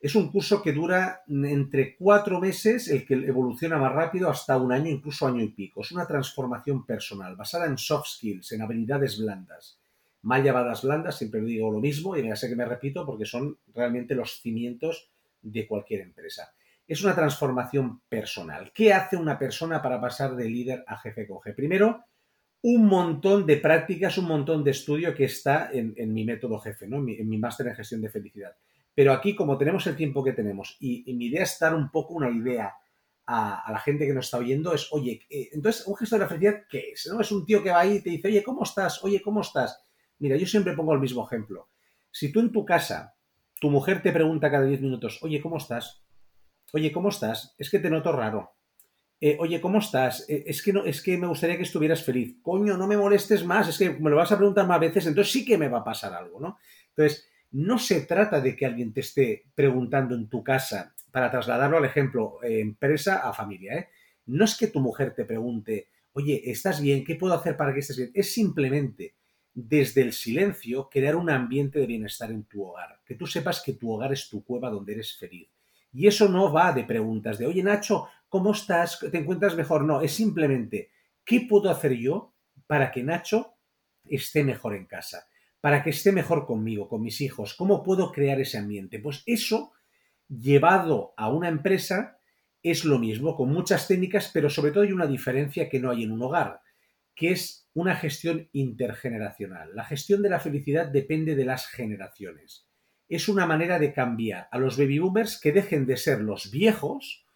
Es 0.00 0.14
un 0.14 0.32
curso 0.32 0.62
que 0.62 0.72
dura 0.72 1.22
entre 1.28 1.94
cuatro 1.96 2.40
meses, 2.40 2.88
el 2.88 3.06
que 3.06 3.14
evoluciona 3.14 3.76
más 3.76 3.92
rápido, 3.92 4.30
hasta 4.30 4.56
un 4.56 4.72
año, 4.72 4.88
incluso 4.88 5.26
año 5.26 5.42
y 5.42 5.48
pico. 5.48 5.82
Es 5.82 5.92
una 5.92 6.06
transformación 6.06 6.86
personal 6.86 7.36
basada 7.36 7.66
en 7.66 7.76
soft 7.76 8.08
skills, 8.08 8.52
en 8.52 8.62
habilidades 8.62 9.18
blandas 9.18 9.80
mal 10.22 10.42
llevadas 10.42 10.82
blandas, 10.82 11.16
siempre 11.16 11.40
digo 11.40 11.70
lo 11.70 11.80
mismo 11.80 12.16
y 12.16 12.26
ya 12.26 12.36
sé 12.36 12.48
que 12.48 12.56
me 12.56 12.64
repito 12.64 13.06
porque 13.06 13.24
son 13.24 13.58
realmente 13.74 14.14
los 14.14 14.40
cimientos 14.40 15.10
de 15.40 15.66
cualquier 15.66 16.02
empresa. 16.02 16.52
Es 16.86 17.02
una 17.02 17.14
transformación 17.14 18.00
personal. 18.08 18.72
¿Qué 18.74 18.92
hace 18.92 19.16
una 19.16 19.38
persona 19.38 19.80
para 19.80 20.00
pasar 20.00 20.34
de 20.34 20.48
líder 20.48 20.84
a 20.86 20.98
jefe 20.98 21.26
coge? 21.26 21.52
Primero, 21.52 22.04
un 22.62 22.86
montón 22.86 23.46
de 23.46 23.56
prácticas, 23.56 24.18
un 24.18 24.26
montón 24.26 24.64
de 24.64 24.72
estudio 24.72 25.14
que 25.14 25.24
está 25.24 25.70
en, 25.72 26.12
mi 26.12 26.24
método 26.24 26.58
jefe, 26.58 26.86
¿no? 26.86 26.96
en 26.96 27.28
mi, 27.28 27.38
máster 27.38 27.68
en 27.68 27.76
gestión 27.76 28.02
de 28.02 28.10
felicidad. 28.10 28.54
Pero 28.94 29.12
aquí, 29.12 29.34
como 29.34 29.56
tenemos 29.56 29.86
el 29.86 29.96
tiempo 29.96 30.22
que 30.24 30.32
tenemos 30.32 30.76
y, 30.80 31.12
mi 31.14 31.26
idea 31.26 31.44
es 31.44 31.58
dar 31.58 31.74
un 31.74 31.90
poco 31.90 32.14
una 32.14 32.30
idea 32.30 32.74
a, 33.26 33.70
la 33.70 33.78
gente 33.78 34.06
que 34.06 34.12
nos 34.12 34.26
está 34.26 34.38
oyendo, 34.38 34.74
es, 34.74 34.88
oye, 34.92 35.20
eh, 35.30 35.48
entonces, 35.52 35.86
un 35.86 35.96
gestor 35.96 36.18
de 36.18 36.24
la 36.24 36.28
felicidad, 36.28 36.64
¿qué 36.68 36.90
es? 36.92 37.08
¿No? 37.12 37.20
Es 37.20 37.30
un 37.30 37.46
tío 37.46 37.62
que 37.62 37.70
va 37.70 37.80
ahí 37.80 37.96
y 37.96 38.02
te 38.02 38.10
dice, 38.10 38.28
oye, 38.28 38.42
¿cómo 38.42 38.64
estás? 38.64 39.02
Oye, 39.04 39.22
¿cómo 39.22 39.40
estás? 39.40 39.84
Mira, 40.18 40.36
yo 40.36 40.46
siempre 40.46 40.74
pongo 40.74 40.92
el 40.92 41.00
mismo 41.00 41.24
ejemplo. 41.26 41.68
Si 42.10 42.32
tú 42.32 42.40
en 42.40 42.50
tu 42.50 42.64
casa, 42.64 43.14
tu 43.60 43.70
mujer 43.70 44.02
te 44.02 44.12
pregunta 44.12 44.50
cada 44.50 44.64
10 44.64 44.80
minutos, 44.80 45.18
oye, 45.22 45.40
¿cómo 45.40 45.58
estás? 45.58 46.02
Oye, 46.72 46.92
¿cómo 46.92 47.08
estás? 47.08 47.54
Es 47.58 47.70
que 47.70 47.78
te 47.78 47.90
noto 47.90 48.12
raro. 48.12 48.54
Eh, 49.20 49.36
oye, 49.38 49.60
¿cómo 49.60 49.78
estás? 49.78 50.24
Eh, 50.28 50.44
es, 50.46 50.62
que 50.62 50.72
no, 50.72 50.84
es 50.84 51.02
que 51.02 51.18
me 51.18 51.26
gustaría 51.26 51.56
que 51.56 51.64
estuvieras 51.64 52.02
feliz. 52.02 52.38
Coño, 52.42 52.76
no 52.78 52.86
me 52.86 52.96
molestes 52.96 53.44
más, 53.44 53.68
es 53.68 53.76
que 53.76 53.90
me 53.90 54.08
lo 54.08 54.16
vas 54.16 54.32
a 54.32 54.38
preguntar 54.38 54.66
más 54.66 54.80
veces, 54.80 55.06
entonces 55.06 55.30
sí 55.30 55.44
que 55.44 55.58
me 55.58 55.68
va 55.68 55.80
a 55.80 55.84
pasar 55.84 56.14
algo, 56.14 56.40
¿no? 56.40 56.58
Entonces, 56.88 57.28
no 57.52 57.78
se 57.78 58.02
trata 58.02 58.40
de 58.40 58.54
que 58.54 58.66
alguien 58.66 58.92
te 58.92 59.00
esté 59.00 59.44
preguntando 59.54 60.14
en 60.14 60.28
tu 60.28 60.44
casa, 60.44 60.94
para 61.10 61.30
trasladarlo 61.30 61.76
al 61.78 61.84
ejemplo, 61.84 62.38
eh, 62.42 62.60
empresa 62.60 63.28
a 63.28 63.32
familia, 63.32 63.74
¿eh? 63.74 63.88
No 64.26 64.44
es 64.44 64.56
que 64.56 64.68
tu 64.68 64.80
mujer 64.80 65.12
te 65.14 65.24
pregunte, 65.24 65.88
oye, 66.12 66.42
¿estás 66.50 66.80
bien? 66.80 67.04
¿Qué 67.04 67.16
puedo 67.16 67.34
hacer 67.34 67.56
para 67.56 67.72
que 67.74 67.80
estés 67.80 67.96
bien? 67.96 68.10
Es 68.14 68.32
simplemente 68.32 69.16
desde 69.52 70.02
el 70.02 70.12
silencio, 70.12 70.88
crear 70.88 71.16
un 71.16 71.28
ambiente 71.30 71.80
de 71.80 71.86
bienestar 71.86 72.30
en 72.30 72.44
tu 72.44 72.62
hogar. 72.62 73.00
Que 73.04 73.16
tú 73.16 73.26
sepas 73.26 73.60
que 73.60 73.72
tu 73.72 73.90
hogar 73.90 74.12
es 74.12 74.28
tu 74.28 74.44
cueva 74.44 74.70
donde 74.70 74.92
eres 74.92 75.16
feliz. 75.16 75.48
Y 75.92 76.06
eso 76.06 76.28
no 76.28 76.52
va 76.52 76.72
de 76.72 76.84
preguntas 76.84 77.38
de, 77.38 77.46
oye 77.46 77.62
Nacho, 77.62 78.08
¿cómo 78.28 78.52
estás? 78.52 79.00
¿Te 79.10 79.18
encuentras 79.18 79.56
mejor? 79.56 79.84
No, 79.84 80.00
es 80.00 80.12
simplemente, 80.12 80.90
¿qué 81.24 81.46
puedo 81.48 81.68
hacer 81.68 81.94
yo 81.94 82.32
para 82.66 82.92
que 82.92 83.02
Nacho 83.02 83.54
esté 84.04 84.44
mejor 84.44 84.76
en 84.76 84.86
casa? 84.86 85.26
Para 85.60 85.82
que 85.82 85.90
esté 85.90 86.12
mejor 86.12 86.46
conmigo, 86.46 86.88
con 86.88 87.02
mis 87.02 87.20
hijos. 87.20 87.54
¿Cómo 87.54 87.82
puedo 87.82 88.12
crear 88.12 88.40
ese 88.40 88.58
ambiente? 88.58 88.98
Pues 88.98 89.22
eso, 89.26 89.72
llevado 90.28 91.12
a 91.16 91.30
una 91.30 91.48
empresa, 91.48 92.18
es 92.62 92.84
lo 92.84 92.98
mismo, 92.98 93.36
con 93.36 93.50
muchas 93.50 93.88
técnicas, 93.88 94.30
pero 94.32 94.48
sobre 94.50 94.72
todo 94.72 94.84
hay 94.84 94.92
una 94.92 95.06
diferencia 95.06 95.68
que 95.68 95.80
no 95.80 95.90
hay 95.90 96.04
en 96.04 96.12
un 96.12 96.22
hogar, 96.22 96.60
que 97.14 97.32
es 97.32 97.68
una 97.74 97.94
gestión 97.96 98.48
intergeneracional. 98.52 99.74
La 99.74 99.84
gestión 99.84 100.22
de 100.22 100.30
la 100.30 100.40
felicidad 100.40 100.86
depende 100.86 101.34
de 101.34 101.44
las 101.44 101.66
generaciones. 101.66 102.66
Es 103.08 103.28
una 103.28 103.46
manera 103.46 103.78
de 103.78 103.92
cambiar 103.92 104.48
a 104.50 104.58
los 104.58 104.78
baby 104.78 104.98
boomers 104.98 105.40
que 105.40 105.52
dejen 105.52 105.86
de 105.86 105.96
ser 105.96 106.20
los 106.20 106.50
viejos 106.50 107.26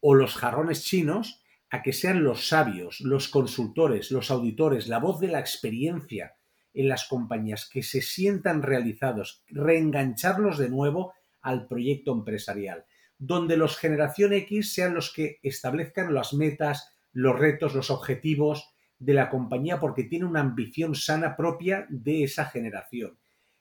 o 0.00 0.14
los 0.14 0.36
jarrones 0.36 0.84
chinos 0.84 1.42
a 1.70 1.82
que 1.82 1.92
sean 1.92 2.22
los 2.22 2.48
sabios, 2.48 3.00
los 3.00 3.28
consultores, 3.28 4.10
los 4.10 4.30
auditores, 4.30 4.86
la 4.86 4.98
voz 4.98 5.18
de 5.18 5.28
la 5.28 5.40
experiencia 5.40 6.36
en 6.74 6.88
las 6.88 7.06
compañías, 7.06 7.68
que 7.68 7.82
se 7.82 8.02
sientan 8.02 8.62
realizados, 8.62 9.42
reengancharlos 9.48 10.58
de 10.58 10.68
nuevo 10.68 11.14
al 11.40 11.66
proyecto 11.66 12.12
empresarial, 12.12 12.84
donde 13.18 13.56
los 13.56 13.78
generación 13.78 14.32
X 14.32 14.74
sean 14.74 14.94
los 14.94 15.12
que 15.12 15.38
establezcan 15.42 16.12
las 16.12 16.34
metas, 16.34 16.90
los 17.12 17.38
retos, 17.38 17.74
los 17.74 17.90
objetivos, 17.90 18.74
de 18.98 19.14
la 19.14 19.28
compañía 19.28 19.80
porque 19.80 20.04
tiene 20.04 20.24
una 20.24 20.40
ambición 20.40 20.94
sana 20.94 21.36
propia 21.36 21.86
de 21.90 22.24
esa 22.24 22.46
generación 22.46 23.18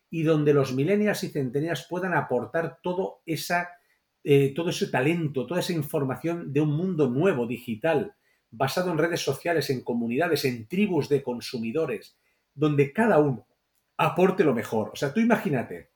y 0.10 0.24
donde 0.24 0.54
los 0.54 0.74
millennials 0.74 1.24
y 1.24 1.30
centennials 1.30 1.88
puedan 1.90 2.14
aportar 2.14 2.80
todo, 2.84 3.22
esa, 3.26 3.70
eh, 4.24 4.54
todo 4.56 4.70
ese 4.70 4.88
talento, 4.88 5.48
toda 5.48 5.60
esa 5.60 5.74
información 5.74 6.54
de 6.54 6.62
un 6.62 6.70
mundo 6.70 7.10
nuevo, 7.10 7.48
digital, 7.48 8.14
basado 8.52 8.92
en 8.92 9.00
redes 9.00 9.22
sociales, 9.22 9.72
en 9.72 9.82
comunidades, 9.82 10.46
en 10.46 10.68
tribus 10.68 11.10
de 11.10 11.24
consumidores, 11.24 12.16
donde 12.54 12.94
cada 12.94 13.20
uno 13.20 13.48
aporte 13.98 14.44
lo 14.44 14.54
mejor. 14.54 14.90
O 14.94 14.96
sea, 14.96 15.14
tú 15.14 15.20
imagínate 15.20 15.92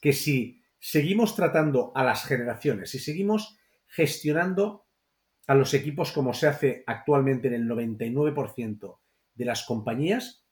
que 0.00 0.12
si 0.12 0.62
seguimos 0.78 1.34
tratando 1.34 1.92
a 1.94 2.04
las 2.04 2.24
generaciones, 2.24 2.90
si 2.90 2.98
seguimos 2.98 3.58
gestionando 3.86 4.86
a 5.46 5.54
los 5.54 5.74
equipos 5.74 6.12
como 6.12 6.34
se 6.34 6.48
hace 6.48 6.84
actualmente 6.86 7.48
en 7.48 7.54
el 7.54 7.68
99% 7.68 8.98
de 9.34 9.44
las 9.44 9.64
compañías, 9.64 10.44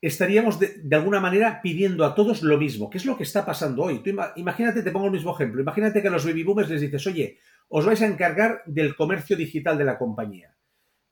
estaríamos 0.00 0.58
de, 0.58 0.80
alguna 0.92 1.20
manera 1.20 1.60
pidiendo 1.62 2.04
a 2.04 2.14
todos 2.14 2.42
lo 2.42 2.58
mismo. 2.58 2.90
¿Qué 2.90 2.98
es 2.98 3.06
lo 3.06 3.16
que 3.16 3.22
está 3.22 3.44
pasando 3.44 3.84
hoy? 3.84 4.02
imagínate, 4.36 4.82
te 4.82 4.90
pongo 4.90 5.06
el 5.06 5.12
mismo 5.12 5.34
ejemplo. 5.34 5.60
Imagínate 5.60 6.00
que 6.00 6.08
a 6.08 6.10
los 6.10 6.24
baby 6.24 6.42
boomers 6.42 6.70
les 6.70 6.80
dices, 6.80 7.06
oye, 7.06 7.38
os 7.68 7.84
vais 7.84 8.00
a 8.02 8.06
encargar 8.06 8.62
del 8.66 8.96
comercio 8.96 9.36
digital 9.36 9.78
de 9.78 9.84
la 9.84 9.98
compañía. 9.98 10.56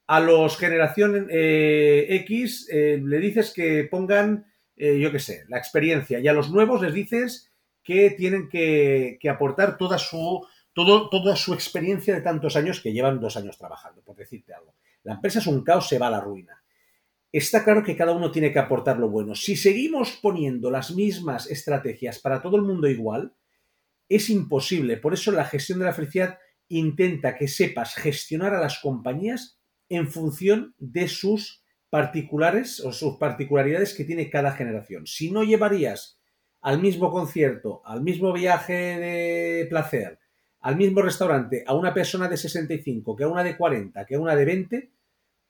A 0.08 0.20
los 0.20 0.56
generación 0.56 1.28
eh, 1.30 2.06
X 2.08 2.66
eh, 2.72 3.00
le 3.02 3.18
dices 3.18 3.52
que 3.52 3.84
pongan, 3.84 4.46
eh, 4.74 4.98
yo 4.98 5.12
qué 5.12 5.18
sé, 5.18 5.44
la 5.48 5.58
experiencia. 5.58 6.18
Y 6.18 6.26
a 6.26 6.32
los 6.32 6.50
nuevos 6.50 6.80
les 6.80 6.94
dices 6.94 7.52
que 7.84 8.10
tienen 8.12 8.48
que, 8.48 9.18
aportar 9.30 9.76
toda 9.76 9.98
su, 9.98 10.46
todo, 10.72 11.10
toda 11.10 11.36
su 11.36 11.52
experiencia 11.52 12.14
de 12.14 12.22
tantos 12.22 12.56
años 12.56 12.80
que 12.80 12.92
llevan 12.92 13.20
dos 13.20 13.36
años 13.36 13.58
trabajando, 13.58 14.00
por 14.00 14.16
decirte 14.16 14.54
algo. 14.54 14.74
La 15.04 15.14
empresa 15.14 15.40
es 15.40 15.46
un 15.46 15.62
caos, 15.62 15.86
se 15.86 15.98
va 15.98 16.06
a 16.06 16.12
la 16.12 16.20
ruina. 16.20 16.62
Está 17.30 17.62
claro 17.62 17.84
que 17.84 17.96
cada 17.96 18.12
uno 18.12 18.30
tiene 18.30 18.50
que 18.50 18.58
aportar 18.58 18.98
lo 18.98 19.10
bueno. 19.10 19.34
Si 19.34 19.56
seguimos 19.56 20.18
poniendo 20.22 20.70
las 20.70 20.90
mismas 20.90 21.50
estrategias 21.50 22.18
para 22.18 22.40
todo 22.40 22.56
el 22.56 22.62
mundo 22.62 22.88
igual, 22.88 23.34
es 24.08 24.30
imposible. 24.30 24.96
Por 24.96 25.12
eso 25.12 25.32
la 25.32 25.44
gestión 25.44 25.80
de 25.80 25.84
la 25.84 25.92
felicidad 25.92 26.38
intenta 26.68 27.36
que 27.36 27.46
sepas 27.46 27.94
gestionar 27.94 28.54
a 28.54 28.60
las 28.60 28.78
compañías 28.78 29.57
en 29.88 30.08
función 30.08 30.74
de 30.78 31.08
sus 31.08 31.62
particulares 31.90 32.80
o 32.80 32.92
sus 32.92 33.16
particularidades 33.16 33.94
que 33.94 34.04
tiene 34.04 34.30
cada 34.30 34.52
generación. 34.52 35.06
Si 35.06 35.30
no 35.30 35.42
llevarías 35.42 36.18
al 36.60 36.80
mismo 36.80 37.10
concierto, 37.10 37.82
al 37.84 38.02
mismo 38.02 38.32
viaje 38.32 38.72
de 38.72 39.66
placer, 39.68 40.18
al 40.60 40.76
mismo 40.76 41.02
restaurante 41.02 41.64
a 41.66 41.74
una 41.74 41.94
persona 41.94 42.28
de 42.28 42.36
65 42.36 43.16
que 43.16 43.24
a 43.24 43.28
una 43.28 43.44
de 43.44 43.56
40, 43.56 44.04
que 44.04 44.16
a 44.16 44.20
una 44.20 44.34
de 44.34 44.44
20, 44.44 44.92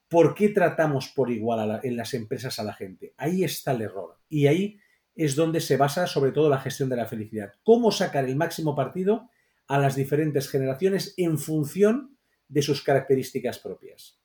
¿por 0.09 0.35
qué 0.35 0.51
tratamos 0.51 1.09
por 1.09 1.31
igual 1.31 1.81
en 1.83 1.97
las 1.97 2.15
empresas 2.15 2.59
a 2.59 2.65
la 2.65 2.75
gente? 2.75 3.15
Ahí 3.17 3.43
está 3.43 3.73
el 3.73 3.83
error. 3.83 4.19
Y 4.29 4.47
ahí 4.47 4.79
es 5.15 5.35
donde 5.35 5.61
se 5.61 5.77
basa 5.77 6.07
sobre 6.07 6.33
todo 6.33 6.49
la 6.49 6.61
gestión 6.61 6.89
de 6.89 6.97
la 6.97 7.07
felicidad. 7.07 7.53
¿Cómo 7.65 7.91
sacar 7.91 8.25
el 8.25 8.37
máximo 8.37 8.77
partido 8.77 9.29
a 9.67 9.79
las 9.79 9.97
diferentes 9.97 10.49
generaciones 10.49 11.15
en 11.17 11.39
función 11.39 12.17
de 12.49 12.63
sus 12.63 12.83
características 12.83 13.59
propias? 13.59 14.18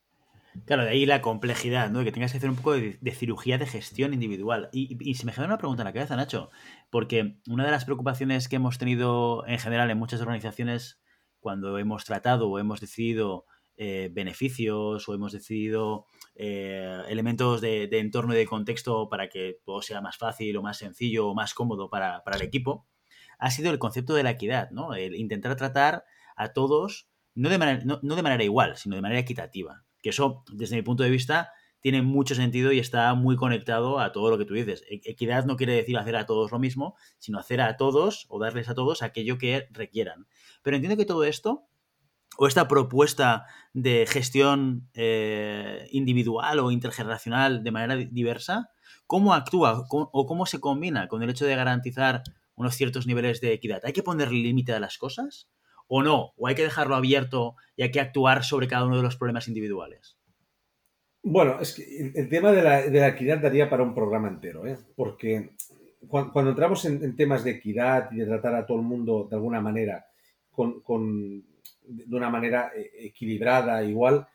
Claro, 0.66 0.84
de 0.84 0.90
ahí 0.90 1.04
la 1.04 1.20
complejidad, 1.20 1.90
¿no? 1.90 2.04
Que 2.04 2.12
tengas 2.12 2.32
que 2.32 2.38
hacer 2.38 2.48
un 2.48 2.56
poco 2.56 2.72
de, 2.72 2.98
cirugía 3.12 3.58
de 3.58 3.66
gestión 3.66 4.14
individual. 4.14 4.68
Y, 4.72 4.96
y, 5.00 5.14
se 5.14 5.26
me 5.26 5.32
genera 5.32 5.54
una 5.54 5.58
pregunta 5.58 5.82
en 5.82 5.86
la 5.86 5.92
cabeza, 5.92 6.16
Nacho, 6.16 6.50
porque 6.90 7.38
una 7.48 7.64
de 7.64 7.70
las 7.70 7.84
preocupaciones 7.84 8.48
que 8.48 8.56
hemos 8.56 8.78
tenido 8.78 9.46
en 9.46 9.58
general 9.58 9.90
en 9.90 9.98
muchas 9.98 10.20
organizaciones 10.20 11.00
cuando 11.40 11.78
hemos 11.78 12.04
tratado 12.04 12.48
o 12.48 12.58
hemos 12.58 12.80
decidido 12.80 13.46
eh, 13.76 14.08
beneficios 14.12 15.08
o 15.08 15.14
hemos 15.14 15.32
decidido 15.32 16.06
eh, 16.36 17.02
elementos 17.08 17.60
de, 17.60 17.88
entorno 17.98 18.32
y 18.32 18.36
de 18.36 18.46
contexto 18.46 19.08
para 19.08 19.28
que 19.28 19.58
todo 19.64 19.82
sea 19.82 20.00
más 20.00 20.16
fácil 20.16 20.56
o 20.56 20.62
más 20.62 20.78
sencillo 20.78 21.28
o 21.28 21.34
más 21.34 21.54
cómodo 21.54 21.90
para, 21.90 22.22
para 22.22 22.36
el 22.36 22.42
equipo, 22.42 22.86
ha 23.38 23.50
sido 23.50 23.72
el 23.72 23.80
concepto 23.80 24.14
de 24.14 24.22
la 24.22 24.30
equidad, 24.30 24.70
¿no? 24.70 24.94
El 24.94 25.16
intentar 25.16 25.56
tratar 25.56 26.04
a 26.36 26.52
todos 26.52 27.08
no 27.34 27.48
de, 27.48 27.58
manera, 27.58 27.82
no, 27.84 27.98
de 27.98 28.22
manera 28.22 28.44
igual, 28.44 28.76
sino 28.76 28.94
de 28.94 29.02
manera 29.02 29.20
equitativa. 29.20 29.83
Que 30.04 30.10
eso, 30.10 30.44
desde 30.52 30.76
mi 30.76 30.82
punto 30.82 31.02
de 31.02 31.08
vista, 31.08 31.50
tiene 31.80 32.02
mucho 32.02 32.34
sentido 32.34 32.72
y 32.72 32.78
está 32.78 33.14
muy 33.14 33.36
conectado 33.36 34.00
a 34.00 34.12
todo 34.12 34.28
lo 34.28 34.36
que 34.36 34.44
tú 34.44 34.52
dices. 34.52 34.82
E, 34.90 35.00
equidad 35.04 35.46
no 35.46 35.56
quiere 35.56 35.72
decir 35.72 35.96
hacer 35.96 36.16
a 36.16 36.26
todos 36.26 36.52
lo 36.52 36.58
mismo, 36.58 36.94
sino 37.16 37.38
hacer 37.38 37.62
a 37.62 37.78
todos 37.78 38.26
o 38.28 38.38
darles 38.38 38.68
a 38.68 38.74
todos 38.74 39.00
aquello 39.00 39.38
que 39.38 39.66
requieran. 39.70 40.26
Pero 40.62 40.76
entiendo 40.76 40.98
que 40.98 41.06
todo 41.06 41.24
esto, 41.24 41.64
o 42.36 42.46
esta 42.46 42.68
propuesta 42.68 43.46
de 43.72 44.04
gestión 44.06 44.90
eh, 44.92 45.88
individual 45.90 46.58
o 46.58 46.70
intergeneracional 46.70 47.64
de 47.64 47.70
manera 47.70 47.96
diversa, 47.96 48.68
¿cómo 49.06 49.32
actúa 49.32 49.86
o 49.88 50.26
cómo 50.26 50.44
se 50.44 50.60
combina 50.60 51.08
con 51.08 51.22
el 51.22 51.30
hecho 51.30 51.46
de 51.46 51.56
garantizar 51.56 52.24
unos 52.56 52.74
ciertos 52.74 53.06
niveles 53.06 53.40
de 53.40 53.52
equidad. 53.52 53.82
¿Hay 53.84 53.92
que 53.92 54.02
poner 54.02 54.32
límite 54.32 54.72
a 54.72 54.80
las 54.80 54.98
cosas? 54.98 55.48
¿O 55.86 56.02
no? 56.02 56.32
¿O 56.36 56.46
hay 56.46 56.54
que 56.54 56.62
dejarlo 56.62 56.94
abierto 56.94 57.56
y 57.76 57.82
hay 57.82 57.90
que 57.90 58.00
actuar 58.00 58.44
sobre 58.44 58.68
cada 58.68 58.86
uno 58.86 58.96
de 58.96 59.02
los 59.02 59.16
problemas 59.16 59.48
individuales? 59.48 60.16
Bueno, 61.22 61.58
es 61.60 61.74
que 61.74 62.12
el 62.14 62.28
tema 62.28 62.52
de 62.52 62.62
la, 62.62 63.08
equidad 63.08 63.38
daría 63.38 63.70
para 63.70 63.82
un 63.82 63.94
programa 63.94 64.28
entero, 64.28 64.66
¿eh? 64.66 64.78
porque 64.94 65.56
cuando, 66.06 66.50
entramos 66.50 66.84
en, 66.84 67.16
temas 67.16 67.44
de 67.44 67.52
equidad 67.52 68.10
y 68.12 68.16
de 68.16 68.26
tratar 68.26 68.54
a 68.54 68.66
todo 68.66 68.78
el 68.78 68.84
mundo 68.84 69.26
de 69.28 69.36
alguna 69.36 69.60
manera, 69.60 70.06
con, 70.50 70.82
de 71.82 72.16
una 72.16 72.28
manera 72.28 72.72
eh, 72.76 72.90
equilibrada, 73.06 73.82
igual, 73.84 74.26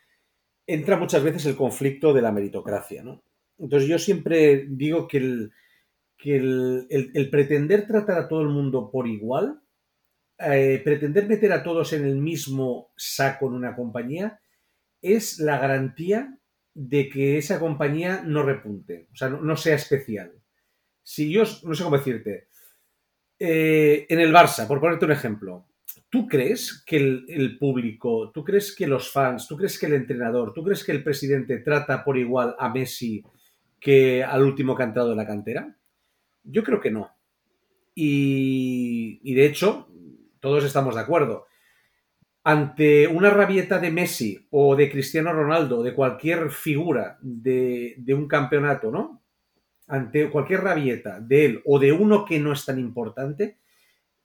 entra 0.66 0.98
muchas 0.98 1.24
veces 1.24 1.46
el 1.46 1.56
conflicto 1.56 2.14
de 2.14 2.22
la 2.22 2.32
meritocracia. 2.32 3.04
¿no? 3.04 3.24
Entonces 3.60 3.88
yo 3.88 4.00
siempre 4.00 4.66
digo 4.68 5.08
que 5.08 5.18
el, 5.18 5.52
que 6.18 6.36
el, 6.36 7.30
pretender 7.32 7.88
tratar 7.88 8.18
a 8.18 8.28
todo 8.28 8.42
el 8.42 8.50
mundo 8.50 8.90
por 8.92 9.08
igual, 9.08 9.62
eh, 10.40 10.82
pretender 10.84 11.28
meter 11.28 11.52
a 11.52 11.64
todos 11.64 11.94
en 11.94 12.06
el 12.06 12.16
mismo 12.16 12.92
saco 12.96 13.48
en 13.48 13.54
una 13.54 13.76
compañía, 13.76 14.40
es 15.02 15.40
la 15.40 15.58
garantía 15.58 16.38
de 16.74 17.10
que 17.10 17.38
esa 17.38 17.60
compañía 17.60 18.22
no 18.26 18.44
repunte, 18.44 19.08
o 19.12 19.16
sea, 19.16 19.30
no, 19.30 19.58
sea 19.58 19.76
especial. 19.76 20.32
Si 21.04 21.32
yo, 21.32 21.44
no 21.64 21.74
sé 21.74 21.84
cómo 21.84 21.98
decirte, 21.98 22.48
eh, 23.38 24.06
en 24.10 24.20
el 24.20 24.34
Barça, 24.34 24.68
por 24.68 24.80
ponerte 24.80 25.06
un 25.06 25.12
ejemplo, 25.12 25.66
¿tú 26.10 26.28
crees 26.28 26.84
que 26.86 26.98
el, 26.98 27.26
el, 27.28 27.58
público, 27.58 28.32
tú 28.32 28.44
crees 28.44 28.76
que 28.76 28.88
los 28.88 29.12
fans, 29.12 29.48
tú 29.48 29.58
crees 29.58 29.78
que 29.78 29.88
el 29.88 29.94
entrenador, 29.94 30.54
tú 30.54 30.64
crees 30.64 30.84
que 30.84 30.92
el 30.92 31.04
presidente 31.04 31.58
trata 31.60 32.04
por 32.04 32.18
igual 32.18 32.56
a 32.58 32.70
Messi 32.70 33.24
que 33.80 34.24
al 34.24 34.44
último 34.44 34.76
cantado 34.76 35.10
de 35.10 35.16
la 35.16 35.26
cantera? 35.26 35.76
Yo 36.44 36.64
creo 36.64 36.80
que 36.80 36.92
no. 36.92 37.12
Y, 37.96 39.34
de 39.34 39.46
hecho, 39.46 39.89
todos 40.40 40.64
estamos 40.64 40.96
de 40.96 41.02
acuerdo. 41.02 41.48
Ante 42.44 43.08
una 43.08 43.30
rabieta 43.30 43.80
de 43.80 43.92
Messi 43.92 44.48
o 44.52 44.76
de 44.76 44.90
Cristiano 44.90 45.34
Ronaldo, 45.34 45.84
de 45.84 45.94
cualquier 45.94 46.50
figura 46.50 47.18
de, 47.22 47.96
de 47.98 48.14
un 48.14 48.28
campeonato, 48.28 48.92
¿no? 48.92 49.22
Ante 49.88 50.30
cualquier 50.30 50.62
rabieta 50.62 51.20
de 51.20 51.46
él 51.46 51.62
o 51.66 51.80
de 51.80 51.92
uno 51.92 52.26
que 52.26 52.40
no 52.40 52.54
es 52.54 52.66
tan 52.66 52.80
importante, 52.80 53.58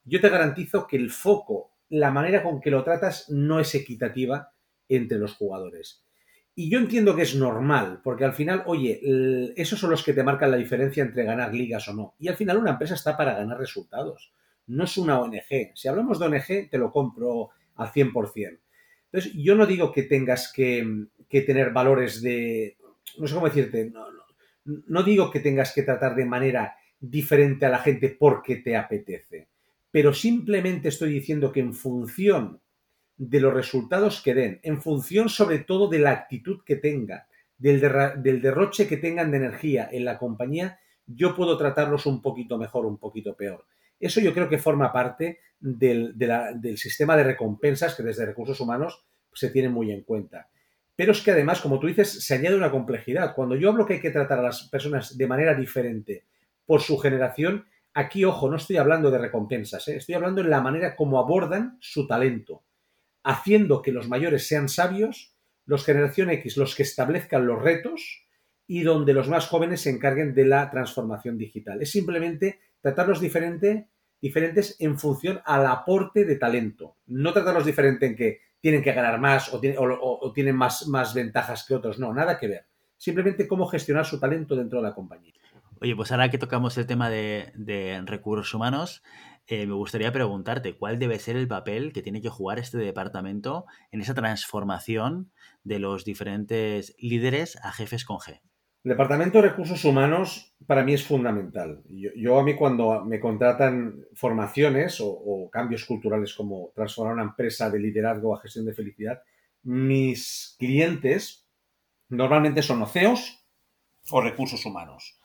yo 0.05 0.21
te 0.21 0.29
garantizo 0.29 0.87
que 0.87 0.97
el 0.97 1.11
foco, 1.11 1.73
la 1.89 2.11
manera 2.11 2.43
con 2.43 2.61
que 2.61 2.71
lo 2.71 2.85
tratas 2.85 3.31
no 3.31 3.59
es 3.59 3.75
equitativa 3.75 4.53
entre 4.89 5.19
los 5.19 5.35
jugadores. 5.35 6.05
Y 6.55 6.71
yo 6.71 6.79
entiendo 6.79 7.17
que 7.17 7.23
es 7.23 7.35
normal, 7.35 8.01
porque 8.05 8.25
al 8.25 8.33
final, 8.33 8.63
oye, 8.67 9.01
esos 9.57 9.79
son 9.79 9.91
los 9.91 10.05
que 10.05 10.13
te 10.13 10.23
marcan 10.23 10.53
la 10.53 10.57
diferencia 10.57 11.03
entre 11.03 11.25
ganar 11.25 11.53
ligas 11.53 11.89
o 11.89 11.95
no. 11.95 12.15
Y 12.19 12.29
al 12.29 12.37
final 12.37 12.59
una 12.59 12.73
empresa 12.73 12.95
está 12.95 13.17
para 13.17 13.35
ganar 13.35 13.59
resultados. 13.59 14.33
No 14.67 14.85
es 14.85 14.97
una 14.97 15.21
ONG. 15.21 15.73
Si 15.75 15.89
hablamos 15.89 16.19
de 16.19 16.27
ONG, 16.27 16.71
te 16.71 16.79
lo 16.79 16.91
compro 16.91 17.51
al 17.77 17.89
100%. 17.89 18.59
Entonces, 19.13 19.33
yo 19.35 19.55
no 19.55 19.67
digo 19.67 19.93
que 19.93 20.05
tengas 20.05 20.53
que, 20.53 21.07
tener 21.29 21.73
valores 21.73 22.23
de... 22.23 22.77
No 23.19 23.27
sé 23.27 23.35
cómo 23.35 23.47
decirte. 23.47 23.91
No, 23.91 24.11
no, 24.11 24.23
no 24.65 25.03
digo 25.03 25.31
que 25.31 25.41
tengas 25.41 25.73
que 25.73 25.83
tratar 25.83 26.15
de 26.15 26.25
manera 26.25 26.75
diferente 27.01 27.67
a 27.67 27.71
la 27.71 27.79
gente 27.79 28.17
porque 28.19 28.57
te 28.57 28.77
apetece. 28.77 29.49
Pero 29.91 30.13
simplemente 30.13 30.89
estoy 30.89 31.13
diciendo 31.13 31.53
que 31.53 31.61
en 31.61 31.75
función 31.75 32.61
de 33.17 33.41
los 33.41 33.55
resultados 33.55 34.21
que 34.23 34.35
den, 34.35 34.61
en 34.63 34.83
función 34.83 35.29
sobre 35.29 35.61
todo 35.61 35.89
de 35.89 36.01
la 36.01 36.11
actitud 36.11 36.63
que 36.65 36.77
tenga, 36.77 37.29
del, 37.59 37.81
derroche 38.43 38.89
que 38.89 38.97
tengan 38.97 39.31
de 39.31 39.37
energía 39.37 39.89
en 39.91 40.05
la 40.05 40.19
compañía, 40.19 40.79
yo 41.07 41.37
puedo 41.37 41.57
tratarlos 41.57 42.07
un 42.07 42.21
poquito 42.21 42.59
mejor, 42.59 42.87
un 42.87 42.99
poquito 42.99 43.35
peor. 43.35 43.67
Eso 44.05 44.21
yo 44.21 44.33
creo 44.33 44.49
que 44.49 44.59
forma 44.59 44.93
parte 44.93 45.41
del, 45.59 46.17
del 46.17 46.79
sistema 46.79 47.17
de 47.17 47.25
recompensas 47.25 47.95
que 47.95 48.03
desde 48.03 48.27
recursos 48.27 48.61
humanos 48.61 49.05
se 49.33 49.51
tiene 49.51 49.69
muy 49.69 49.91
en 49.91 50.03
cuenta. 50.03 50.49
Pero 50.97 51.13
es 51.13 51.23
que 51.23 51.33
además, 51.33 51.61
como 51.61 51.81
tú 51.81 51.87
dices, 51.87 52.25
se 52.25 52.35
añade 52.35 52.57
una 52.57 52.71
complejidad. 52.71 53.35
Cuando 53.35 53.57
yo 53.57 53.71
hablo 53.71 53.87
que 53.87 53.95
hay 53.95 54.01
que 54.01 54.11
tratar 54.11 54.39
a 54.39 54.43
las 54.43 54.69
personas 54.69 55.17
de 55.17 55.27
manera 55.27 55.55
diferente 55.55 56.25
por 56.67 56.81
su 56.81 56.99
generación, 56.99 57.67
aquí, 57.95 58.25
ojo, 58.25 58.49
no 58.49 58.57
estoy 58.57 58.77
hablando 58.77 59.11
de 59.11 59.19
recompensas, 59.19 59.89
¿eh? 59.89 59.97
estoy 59.97 60.15
hablando 60.15 60.41
en 60.41 60.51
la 60.51 60.61
manera 60.61 60.95
como 60.95 61.19
abordan 61.19 61.79
su 61.81 62.07
talento 62.07 62.63
haciendo 63.25 63.83
que 63.83 63.91
los 63.91 64.09
mayores 64.09 64.47
sean 64.47 64.69
sabios, 64.69 65.35
los 65.67 65.85
generación 65.85 66.31
X 66.31 66.57
los 66.57 66.77
que 66.77 66.83
establezcan 66.83 67.47
los 67.47 67.61
retos 67.61 68.27
y 68.67 68.83
donde 68.83 69.15
los 69.15 69.29
más 69.29 69.49
jóvenes 69.49 69.81
se 69.81 69.91
encarguen 69.91 70.35
de 70.35 70.47
la 70.47 70.71
transformación 70.71 71.37
digital. 71.39 71.83
Es 71.83 71.91
simplemente 71.91 72.61
tratarlos 72.81 73.21
diferente, 73.21 73.89
diferentes 74.25 74.77
en 74.79 74.99
función 74.99 75.43
al 75.45 75.67
aporte 75.67 76.25
de 76.25 76.37
talento. 76.37 76.97
No 77.09 77.35
tratarlos 77.35 77.67
diferente 77.67 78.07
en 78.07 78.17
que 78.17 78.41
tienen 78.59 78.83
que 78.83 78.95
ganar 78.95 79.21
más 79.21 79.53
o, 79.53 79.61
tienen 80.33 80.57
más, 80.57 80.89
más 80.89 81.13
ventajas 81.13 81.67
que 81.69 81.75
otros. 81.75 81.99
No, 81.99 82.15
nada 82.15 82.39
que 82.39 82.49
ver. 82.49 82.67
Simplemente 82.97 83.47
cómo 83.47 83.67
gestionar 83.67 84.07
su 84.07 84.19
talento 84.19 84.57
dentro 84.57 84.81
de 84.81 84.89
la 84.89 84.95
compañía. 84.95 85.35
Oye, 85.79 85.95
pues 85.95 86.11
ahora 86.11 86.31
que 86.31 86.39
tocamos 86.39 86.79
el 86.79 86.87
tema 86.87 87.11
de, 87.11 88.03
recursos 88.07 88.55
humanos, 88.55 89.03
eh, 89.47 89.67
me 89.67 89.75
gustaría 89.75 90.11
preguntarte 90.11 90.75
cuál 90.75 90.99
debe 90.99 91.19
ser 91.19 91.37
el 91.37 91.47
papel 91.47 91.93
que 91.93 92.01
tiene 92.01 92.23
que 92.23 92.31
jugar 92.31 92.59
este 92.59 92.79
departamento 92.79 93.67
en 93.93 94.01
esa 94.01 94.15
transformación 94.15 95.33
de 95.65 95.81
los 95.81 96.07
diferentes 96.07 96.97
líderes 96.99 97.59
a 97.63 97.73
jefes 97.73 98.07
con 98.07 98.17
G. 98.17 98.41
El 98.85 98.91
departamento 98.91 99.41
de 99.41 99.49
recursos 99.49 99.83
humanos 99.85 100.55
para 100.67 100.85
mí 100.85 100.93
es 100.93 101.05
fundamental. 101.05 101.83
Yo, 101.89 102.39
a 102.39 102.45
mí 102.45 102.55
cuando 102.55 103.03
me 103.05 103.19
contratan 103.19 104.05
formaciones 104.15 104.99
o, 105.01 105.49
cambios 105.51 105.87
culturales 105.87 106.35
como 106.35 106.71
transformar 106.75 107.15
una 107.15 107.23
empresa 107.23 107.71
de 107.71 107.81
liderazgo 107.81 108.37
a 108.37 108.41
gestión 108.41 108.67
de 108.67 108.75
felicidad, 108.75 109.23
mis 109.63 110.55
clientes 110.59 111.45
Normalmente 112.09 112.63
son 112.63 112.83
o 112.83 112.87
CEOs 112.87 113.45
o 114.11 114.21
recursos 114.21 114.65
humanos. 114.67 115.19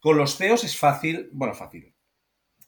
Con 0.00 0.16
los 0.16 0.36
CEOs 0.36 0.64
es 0.64 0.76
fácil, 0.76 1.28
bueno, 1.32 1.54
fácil. 1.54 1.94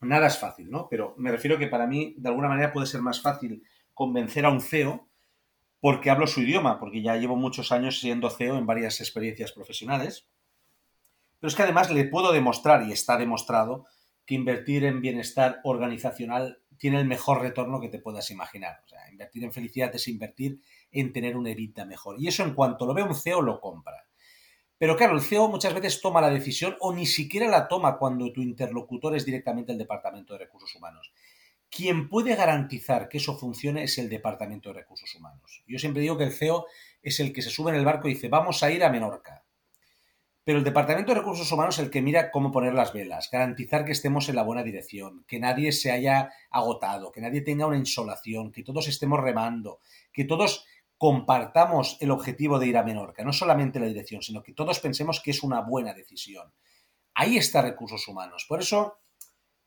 Nada 0.03 0.27
es 0.27 0.39
fácil, 0.39 0.71
¿no? 0.71 0.89
Pero 0.89 1.15
me 1.19 1.31
refiero 1.31 1.59
que 1.59 1.67
para 1.67 1.87
mí, 1.87 2.15
de 2.19 2.29
alguna 2.29 2.49
manera, 2.49 2.73
puede 2.73 2.87
ser 2.87 3.03
más 3.03 3.21
fácil 3.21 3.63
convencer 3.95 4.45
a 4.45 4.51
un 4.51 4.61
CEO 4.61 5.09
porque 5.81 6.11
hablo 6.11 6.27
su 6.27 6.43
idioma, 6.43 6.79
porque 6.79 7.03
ya 7.03 7.17
llevo 7.17 7.37
muchos 7.37 7.73
años 7.73 7.99
siendo 8.01 8.31
CEO 8.31 8.57
en 8.57 8.67
varias 8.67 9.01
experiencias 9.01 9.53
profesionales. 9.53 10.27
Pero 11.39 11.49
es 11.49 11.55
que 11.55 11.63
además 11.63 11.91
le 11.91 12.05
puedo 12.05 12.33
demostrar, 12.33 12.87
y 12.87 12.93
está 12.93 13.17
demostrado, 13.17 13.87
que 14.27 14.35
invertir 14.35 14.85
en 14.85 15.01
bienestar 15.01 15.61
organizacional 15.65 16.63
tiene 16.79 17.01
el 17.01 17.07
mejor 17.07 17.43
retorno 17.43 17.81
que 17.81 17.89
te 17.89 17.99
puedas 17.99 18.31
imaginar. 18.31 18.81
O 18.85 18.89
sea, 18.89 19.11
invertir 19.11 19.45
en 19.45 19.53
felicidad 19.53 19.95
es 19.95 20.09
invertir 20.09 20.61
en 20.93 21.13
tener 21.13 21.37
una 21.37 21.51
evita 21.51 21.85
mejor. 21.85 22.17
Y 22.19 22.29
eso 22.29 22.43
en 22.43 22.55
cuanto 22.55 22.87
lo 22.87 22.95
ve 22.95 23.03
un 23.03 23.15
CEO 23.15 23.43
lo 23.43 23.61
compra. 23.61 24.07
Pero 24.79 24.97
claro, 24.97 25.15
el 25.15 25.21
CEO 25.21 25.49
muchas 25.49 25.75
veces 25.75 26.01
toma 26.01 26.23
la 26.23 26.31
decisión 26.31 26.75
o 26.81 26.95
ni 26.95 27.05
siquiera 27.05 27.49
la 27.49 27.69
toma 27.69 27.99
cuando 27.99 28.33
tu 28.33 28.41
interlocutor 28.41 29.15
es 29.15 29.27
directamente 29.27 29.73
el 29.73 29.79
Departamento 29.79 30.33
de 30.33 30.39
Recursos 30.39 30.75
Humanos. 30.75 31.13
Quien 31.71 32.09
puede 32.09 32.35
garantizar 32.35 33.09
que 33.09 33.19
eso 33.19 33.39
funcione 33.39 33.85
es 33.85 33.97
el 33.99 34.09
Departamento 34.09 34.71
de 34.71 34.81
Recursos 34.81 35.15
Humanos. 35.15 35.63
Yo 35.69 35.79
siempre 35.79 36.03
digo 36.03 36.19
que 36.19 36.25
el 36.25 36.33
CEO 36.33 36.67
es 37.01 37.21
el 37.21 37.33
que 37.33 37.43
se 37.43 37.51
sube 37.51 37.71
en 37.71 37.77
el 37.77 37.85
barco 37.85 38.09
y 38.09 38.15
dice, 38.15 38.29
vamos 38.29 38.63
a 38.63 38.71
ir 38.73 38.83
a 38.83 38.91
Menorca. 38.91 39.45
Pero 40.43 40.59
el 40.59 40.65
Departamento 40.65 41.13
de 41.13 41.21
Recursos 41.21 41.51
Humanos 41.53 41.79
es 41.79 41.85
el 41.85 41.91
que 41.91 42.03
mira 42.03 42.33
cómo 42.33 42.51
poner 42.51 42.75
las 42.75 42.93
velas, 42.93 43.31
garantizar 43.31 43.85
que 43.85 43.93
estemos 43.93 44.29
en 44.29 44.35
la 44.37 44.43
buena 44.43 44.65
dirección, 44.65 45.25
que 45.29 45.39
nadie 45.39 45.71
se 45.71 45.93
haya 45.93 46.33
agotado, 46.51 47.13
que 47.13 47.21
nadie 47.21 47.43
tenga 47.43 47.67
una 47.67 47.77
insolación, 47.77 48.51
que 48.51 48.65
todos 48.65 48.89
estemos 48.89 49.21
remando, 49.21 49.79
que 50.13 50.25
todos 50.25 50.67
compartamos 50.97 51.99
el 52.01 52.11
objetivo 52.11 52.59
de 52.59 52.67
ir 52.67 52.77
a 52.79 52.83
Menorca, 52.83 53.23
no 53.23 53.33
solamente 53.33 53.79
la 53.79 53.87
dirección, 53.87 54.23
sino 54.23 54.43
que 54.43 54.53
todos 54.53 54.81
pensemos 54.81 55.21
que 55.21 55.31
es 55.31 55.43
una 55.43 55.61
buena 55.61 55.95
decisión. 55.95 56.53
Ahí 57.15 57.37
está 57.37 57.63
recursos 57.63 58.09
humanos. 58.09 58.45
Por 58.49 58.61
eso 58.61 58.99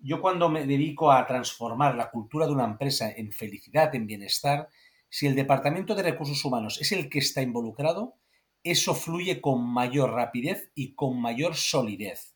yo 0.04 0.22
cuando 0.22 0.50
me 0.50 0.68
dedico 0.68 1.12
a 1.12 1.26
transformar 1.26 1.96
la 1.96 2.12
cultura 2.12 2.46
de 2.46 2.52
una 2.52 2.66
empresa 2.66 3.10
en 3.10 3.32
felicidad, 3.32 3.96
en 3.96 4.06
bienestar, 4.06 4.68
si 5.10 5.28
el 5.28 5.36
Departamento 5.36 5.96
de 5.96 6.04
Recursos 6.04 6.44
Humanos 6.44 6.78
es 6.82 6.92
el 6.92 7.10
que 7.10 7.20
está 7.20 7.42
involucrado, 7.42 8.16
eso 8.64 8.96
fluye 8.96 9.40
con 9.40 9.66
mayor 9.66 10.12
rapidez 10.12 10.72
y 10.76 10.94
con 10.94 11.22
mayor 11.22 11.56
solidez. 11.56 12.36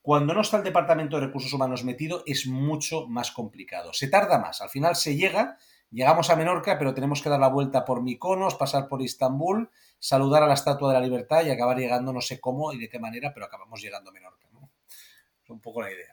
Cuando 0.00 0.32
no 0.32 0.40
está 0.40 0.56
el 0.56 0.64
Departamento 0.64 1.16
de 1.16 1.26
Recursos 1.26 1.52
Humanos 1.52 1.84
metido 1.84 2.22
es 2.26 2.46
mucho 2.46 3.06
más 3.08 3.30
complicado. 3.30 3.92
Se 3.92 4.08
tarda 4.08 4.38
más. 4.38 4.62
Al 4.62 4.70
final 4.70 4.96
se 4.96 5.14
llega, 5.14 5.58
llegamos 5.90 6.30
a 6.30 6.36
Menorca, 6.36 6.78
pero 6.78 6.94
tenemos 6.94 7.20
que 7.20 7.28
dar 7.28 7.40
la 7.40 7.48
vuelta 7.48 7.84
por 7.84 8.02
Mykonos, 8.02 8.54
pasar 8.54 8.88
por 8.88 9.02
Istambul, 9.02 9.70
saludar 9.98 10.42
a 10.42 10.46
la 10.46 10.54
Estatua 10.54 10.88
de 10.88 10.98
la 10.98 11.04
Libertad 11.04 11.44
y 11.44 11.50
acabar 11.50 11.76
llegando 11.76 12.12
no 12.12 12.22
sé 12.22 12.40
cómo 12.40 12.72
y 12.72 12.78
de 12.78 12.88
qué 12.88 12.98
manera, 12.98 13.34
pero 13.34 13.46
acabamos 13.46 13.82
llegando 13.82 14.10
a 14.10 14.14
Menorca. 14.14 14.48
Es 15.44 15.50
un 15.50 15.60
poco 15.60 15.82
la 15.82 15.92
idea. 15.92 16.11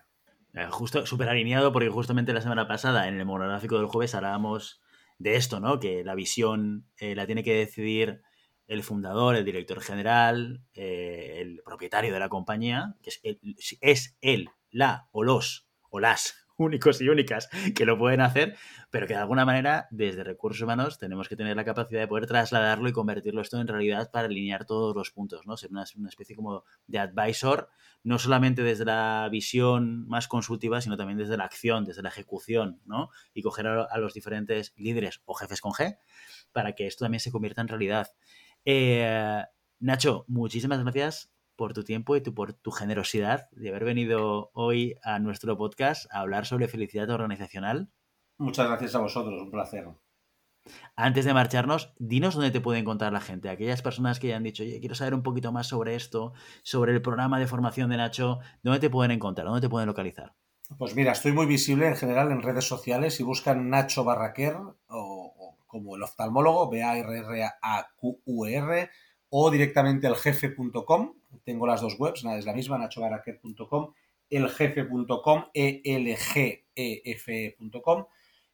Eh, 0.53 0.67
justo, 0.71 1.05
súper 1.05 1.29
alineado, 1.29 1.71
porque 1.71 1.89
justamente 1.89 2.33
la 2.33 2.41
semana 2.41 2.67
pasada, 2.67 3.07
en 3.07 3.19
el 3.19 3.25
monográfico 3.25 3.77
del 3.77 3.85
jueves, 3.85 4.15
hablábamos 4.15 4.81
de 5.19 5.35
esto, 5.35 5.59
¿no? 5.59 5.79
Que 5.79 6.03
la 6.03 6.15
visión 6.15 6.88
eh, 6.97 7.15
la 7.15 7.25
tiene 7.25 7.43
que 7.43 7.53
decidir 7.53 8.21
el 8.67 8.83
fundador, 8.83 9.35
el 9.35 9.45
director 9.45 9.81
general, 9.81 10.62
eh, 10.73 11.38
el 11.39 11.62
propietario 11.65 12.13
de 12.13 12.19
la 12.19 12.29
compañía, 12.29 12.95
que 13.01 13.09
es 13.09 13.19
él, 13.23 13.39
es 13.81 14.17
él, 14.21 14.49
la 14.71 15.07
o 15.12 15.23
los 15.23 15.67
o 15.89 15.99
las 15.99 16.35
únicos 16.59 17.01
y 17.01 17.09
únicas 17.09 17.49
que 17.75 17.85
lo 17.85 17.97
pueden 17.97 18.21
hacer, 18.21 18.55
pero 18.91 19.07
que 19.07 19.13
de 19.13 19.19
alguna 19.19 19.45
manera 19.45 19.87
desde 19.91 20.23
recursos 20.23 20.61
humanos 20.61 20.99
tenemos 20.99 21.27
que 21.29 21.35
tener 21.35 21.55
la 21.55 21.65
capacidad 21.65 22.01
de 22.01 22.07
poder 22.07 22.27
trasladarlo 22.27 22.89
y 22.89 22.91
convertirlo 22.91 23.41
esto 23.41 23.59
en 23.59 23.67
realidad 23.67 24.11
para 24.11 24.27
alinear 24.27 24.65
todos 24.65 24.95
los 24.95 25.11
puntos, 25.11 25.47
¿no? 25.47 25.57
Ser 25.57 25.71
una, 25.71 25.85
una 25.95 26.09
especie 26.09 26.35
como 26.35 26.63
de 26.87 26.99
advisor, 26.99 27.69
no 28.03 28.19
solamente 28.19 28.61
desde 28.61 28.85
la 28.85 29.27
visión 29.31 30.07
más 30.07 30.27
consultiva, 30.27 30.81
sino 30.81 30.97
también 30.97 31.17
desde 31.17 31.37
la 31.37 31.45
acción, 31.45 31.85
desde 31.85 32.01
la 32.01 32.09
ejecución, 32.09 32.81
¿no? 32.85 33.09
Y 33.33 33.41
coger 33.41 33.67
a, 33.67 33.97
los 33.97 34.13
diferentes 34.13 34.73
líderes 34.77 35.21
o 35.25 35.33
jefes 35.33 35.61
con 35.61 35.71
G 35.71 35.97
para 36.51 36.73
que 36.73 36.87
esto 36.87 37.05
también 37.05 37.19
se 37.19 37.31
convierta 37.31 37.61
en 37.61 37.67
realidad. 37.67 38.07
Eh, 38.65 39.43
Nacho, 39.79 40.25
muchísimas 40.27 40.81
gracias 40.83 41.31
por 41.59 41.73
tu 41.73 41.83
tiempo 41.83 42.15
y 42.15 42.21
por 42.21 42.53
tu 42.53 42.71
generosidad 42.71 43.49
de 43.51 43.67
haber 43.67 43.83
venido 43.83 44.49
hoy 44.53 44.95
a 45.03 45.19
nuestro 45.19 45.57
podcast 45.57 46.05
a 46.09 46.21
hablar 46.21 46.45
sobre 46.45 46.69
felicidad 46.69 47.09
organizacional. 47.09 47.91
Muchas 48.37 48.65
gracias 48.65 48.95
a 48.95 48.99
vosotros, 48.99 49.41
un 49.41 49.51
placer. 49.51 49.89
Antes 50.95 51.25
de 51.25 51.33
marcharnos, 51.33 51.93
dinos 51.99 52.35
dónde 52.35 52.51
te 52.51 52.61
puede 52.61 52.79
encontrar 52.79 53.11
la 53.11 53.19
gente. 53.19 53.49
Aquellas 53.49 53.81
personas 53.81 54.21
que 54.21 54.29
ya 54.29 54.37
han 54.37 54.43
dicho, 54.43 54.63
oye, 54.63 54.79
quiero 54.79 54.95
saber 54.95 55.13
un 55.13 55.21
poquito 55.21 55.51
más 55.51 55.67
sobre 55.67 55.95
esto, 55.95 56.31
sobre 56.63 56.93
el 56.93 57.01
programa 57.01 57.37
de 57.39 57.47
formación 57.47 57.89
de 57.89 57.97
Nacho, 57.97 58.39
¿dónde 58.63 58.79
te 58.79 58.89
pueden 58.89 59.11
encontrar? 59.11 59.45
¿Dónde 59.45 59.59
te 59.59 59.67
pueden 59.67 59.87
localizar? 59.87 60.33
Pues 60.77 60.95
mira, 60.95 61.11
estoy 61.11 61.33
muy 61.33 61.45
visible 61.45 61.89
en 61.89 61.97
general 61.97 62.31
en 62.31 62.41
redes 62.41 62.63
sociales. 62.65 63.15
Si 63.15 63.23
buscan 63.23 63.69
Nacho 63.69 64.05
Barraquer 64.05 64.55
o, 64.87 65.57
como 65.67 65.97
el 65.97 66.03
oftalmólogo, 66.03 66.69
B-A-R-R-A-Q-U-R, 66.69 67.19
o 69.29 69.51
directamente 69.51 70.07
eljefe.com. 70.07 71.18
Tengo 71.43 71.67
las 71.67 71.81
dos 71.81 71.99
webs, 71.99 72.23
es 72.25 72.45
la 72.45 72.53
misma, 72.53 72.77
nachobarraquer.com, 72.77 73.93
eljefe.com, 74.29 75.45
E-L-G-E-F-E.com. 75.53 76.65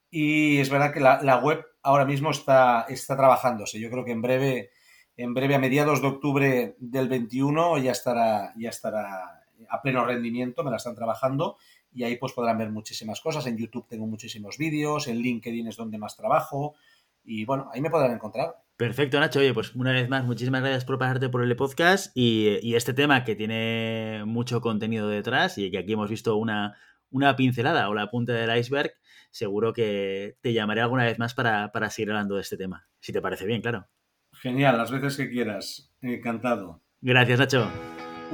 Y 0.10 0.60
es 0.60 0.70
verdad 0.70 0.94
que 0.94 1.00
la, 1.00 1.38
web 1.44 1.66
ahora 1.84 2.06
mismo 2.06 2.32
está, 2.32 2.86
está 2.88 3.18
trabajándose. 3.18 3.80
Yo 3.80 3.90
creo 3.90 4.06
que 4.06 4.12
en 4.12 4.22
breve, 4.22 4.70
en 5.18 5.34
breve, 5.34 5.56
a 5.56 5.60
mediados 5.60 6.02
de 6.02 6.08
octubre 6.08 6.76
del 6.80 7.10
21, 7.10 7.78
ya 7.80 7.92
estará, 7.92 8.54
ya 8.58 8.70
estará 8.70 9.44
a 9.70 9.82
pleno 9.82 10.06
rendimiento, 10.06 10.64
me 10.64 10.72
la 10.72 10.78
están 10.78 10.96
trabajando 10.96 11.58
y 11.92 12.04
ahí 12.04 12.18
pues 12.18 12.34
podrán 12.34 12.58
ver 12.58 12.72
muchísimas 12.72 13.22
cosas. 13.22 13.48
En 13.48 13.58
YouTube 13.58 13.88
tengo 13.88 14.06
muchísimos 14.06 14.58
vídeos, 14.58 15.08
en 15.08 15.18
LinkedIn 15.18 15.68
es 15.68 15.78
donde 15.78 15.98
más 15.98 16.16
trabajo 16.16 16.76
y 17.24 17.46
bueno, 17.46 17.70
ahí 17.74 17.82
me 17.82 17.90
podrán 17.90 18.12
encontrar. 18.12 18.65
Perfecto, 18.78 19.20
Nacho. 19.20 19.40
Oye, 19.40 19.54
pues 19.54 19.74
una 19.76 19.94
vez 19.94 20.10
más, 20.10 20.26
muchísimas 20.26 20.62
gracias 20.62 20.84
por 20.84 21.00
pasarte 21.00 21.30
por 21.30 21.44
el 21.44 21.56
podcast 21.56 22.12
y, 22.16 22.76
este 22.76 22.94
tema 22.94 23.24
que 23.24 23.36
tiene 23.36 24.24
mucho 24.26 24.60
contenido 24.60 25.08
detrás 25.08 25.58
y 25.58 25.72
que 25.72 25.78
aquí 25.78 25.94
hemos 25.94 26.10
visto 26.10 26.36
una, 26.36 26.76
una 27.10 27.36
pincelada 27.38 27.88
o 27.90 27.94
la 27.94 28.10
punta 28.10 28.34
del 28.34 28.58
iceberg, 28.58 28.92
seguro 29.32 29.72
que 29.72 30.38
te 30.42 30.52
llamaré 30.52 30.82
alguna 30.82 31.06
vez 31.06 31.20
más 31.20 31.34
para, 31.34 31.72
para 31.72 31.90
seguir 31.90 32.12
hablando 32.12 32.36
de 32.36 32.42
este 32.42 32.58
tema, 32.58 32.88
si 33.00 33.14
te 33.14 33.22
parece 33.22 33.46
bien, 33.46 33.62
claro. 33.62 33.88
Genial, 34.34 34.78
las 34.78 34.92
veces 34.92 35.16
que 35.16 35.30
quieras. 35.30 35.94
Encantado. 36.02 36.82
Gracias, 37.00 37.40
Nacho. 37.40 37.95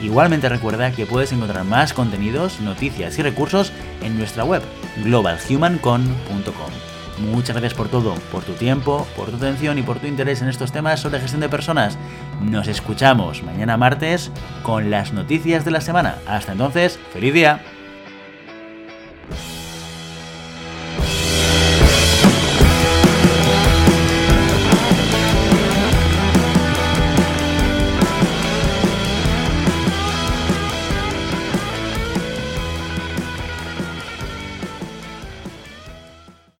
Igualmente 0.00 0.48
recuerda 0.48 0.92
que 0.92 1.06
puedes 1.06 1.32
encontrar 1.32 1.64
más 1.64 1.92
contenidos, 1.92 2.60
noticias 2.60 3.18
y 3.18 3.22
recursos 3.22 3.72
en 4.02 4.18
nuestra 4.18 4.44
web 4.44 4.62
globalhumancon.com. 5.04 6.96
Muchas 7.18 7.56
gracias 7.56 7.74
por 7.74 7.88
todo, 7.88 8.14
por 8.30 8.44
tu 8.44 8.52
tiempo, 8.52 9.06
por 9.16 9.30
tu 9.30 9.36
atención 9.36 9.78
y 9.78 9.82
por 9.82 9.98
tu 9.98 10.06
interés 10.06 10.42
en 10.42 10.48
estos 10.48 10.70
temas 10.70 11.00
sobre 11.00 11.20
gestión 11.20 11.40
de 11.40 11.48
personas. 11.48 11.96
Nos 12.42 12.68
escuchamos 12.68 13.42
mañana 13.42 13.78
martes 13.78 14.30
con 14.62 14.90
las 14.90 15.14
noticias 15.14 15.64
de 15.64 15.70
la 15.70 15.80
semana. 15.80 16.16
Hasta 16.26 16.52
entonces, 16.52 16.98
feliz 17.12 17.32
día. 17.32 17.75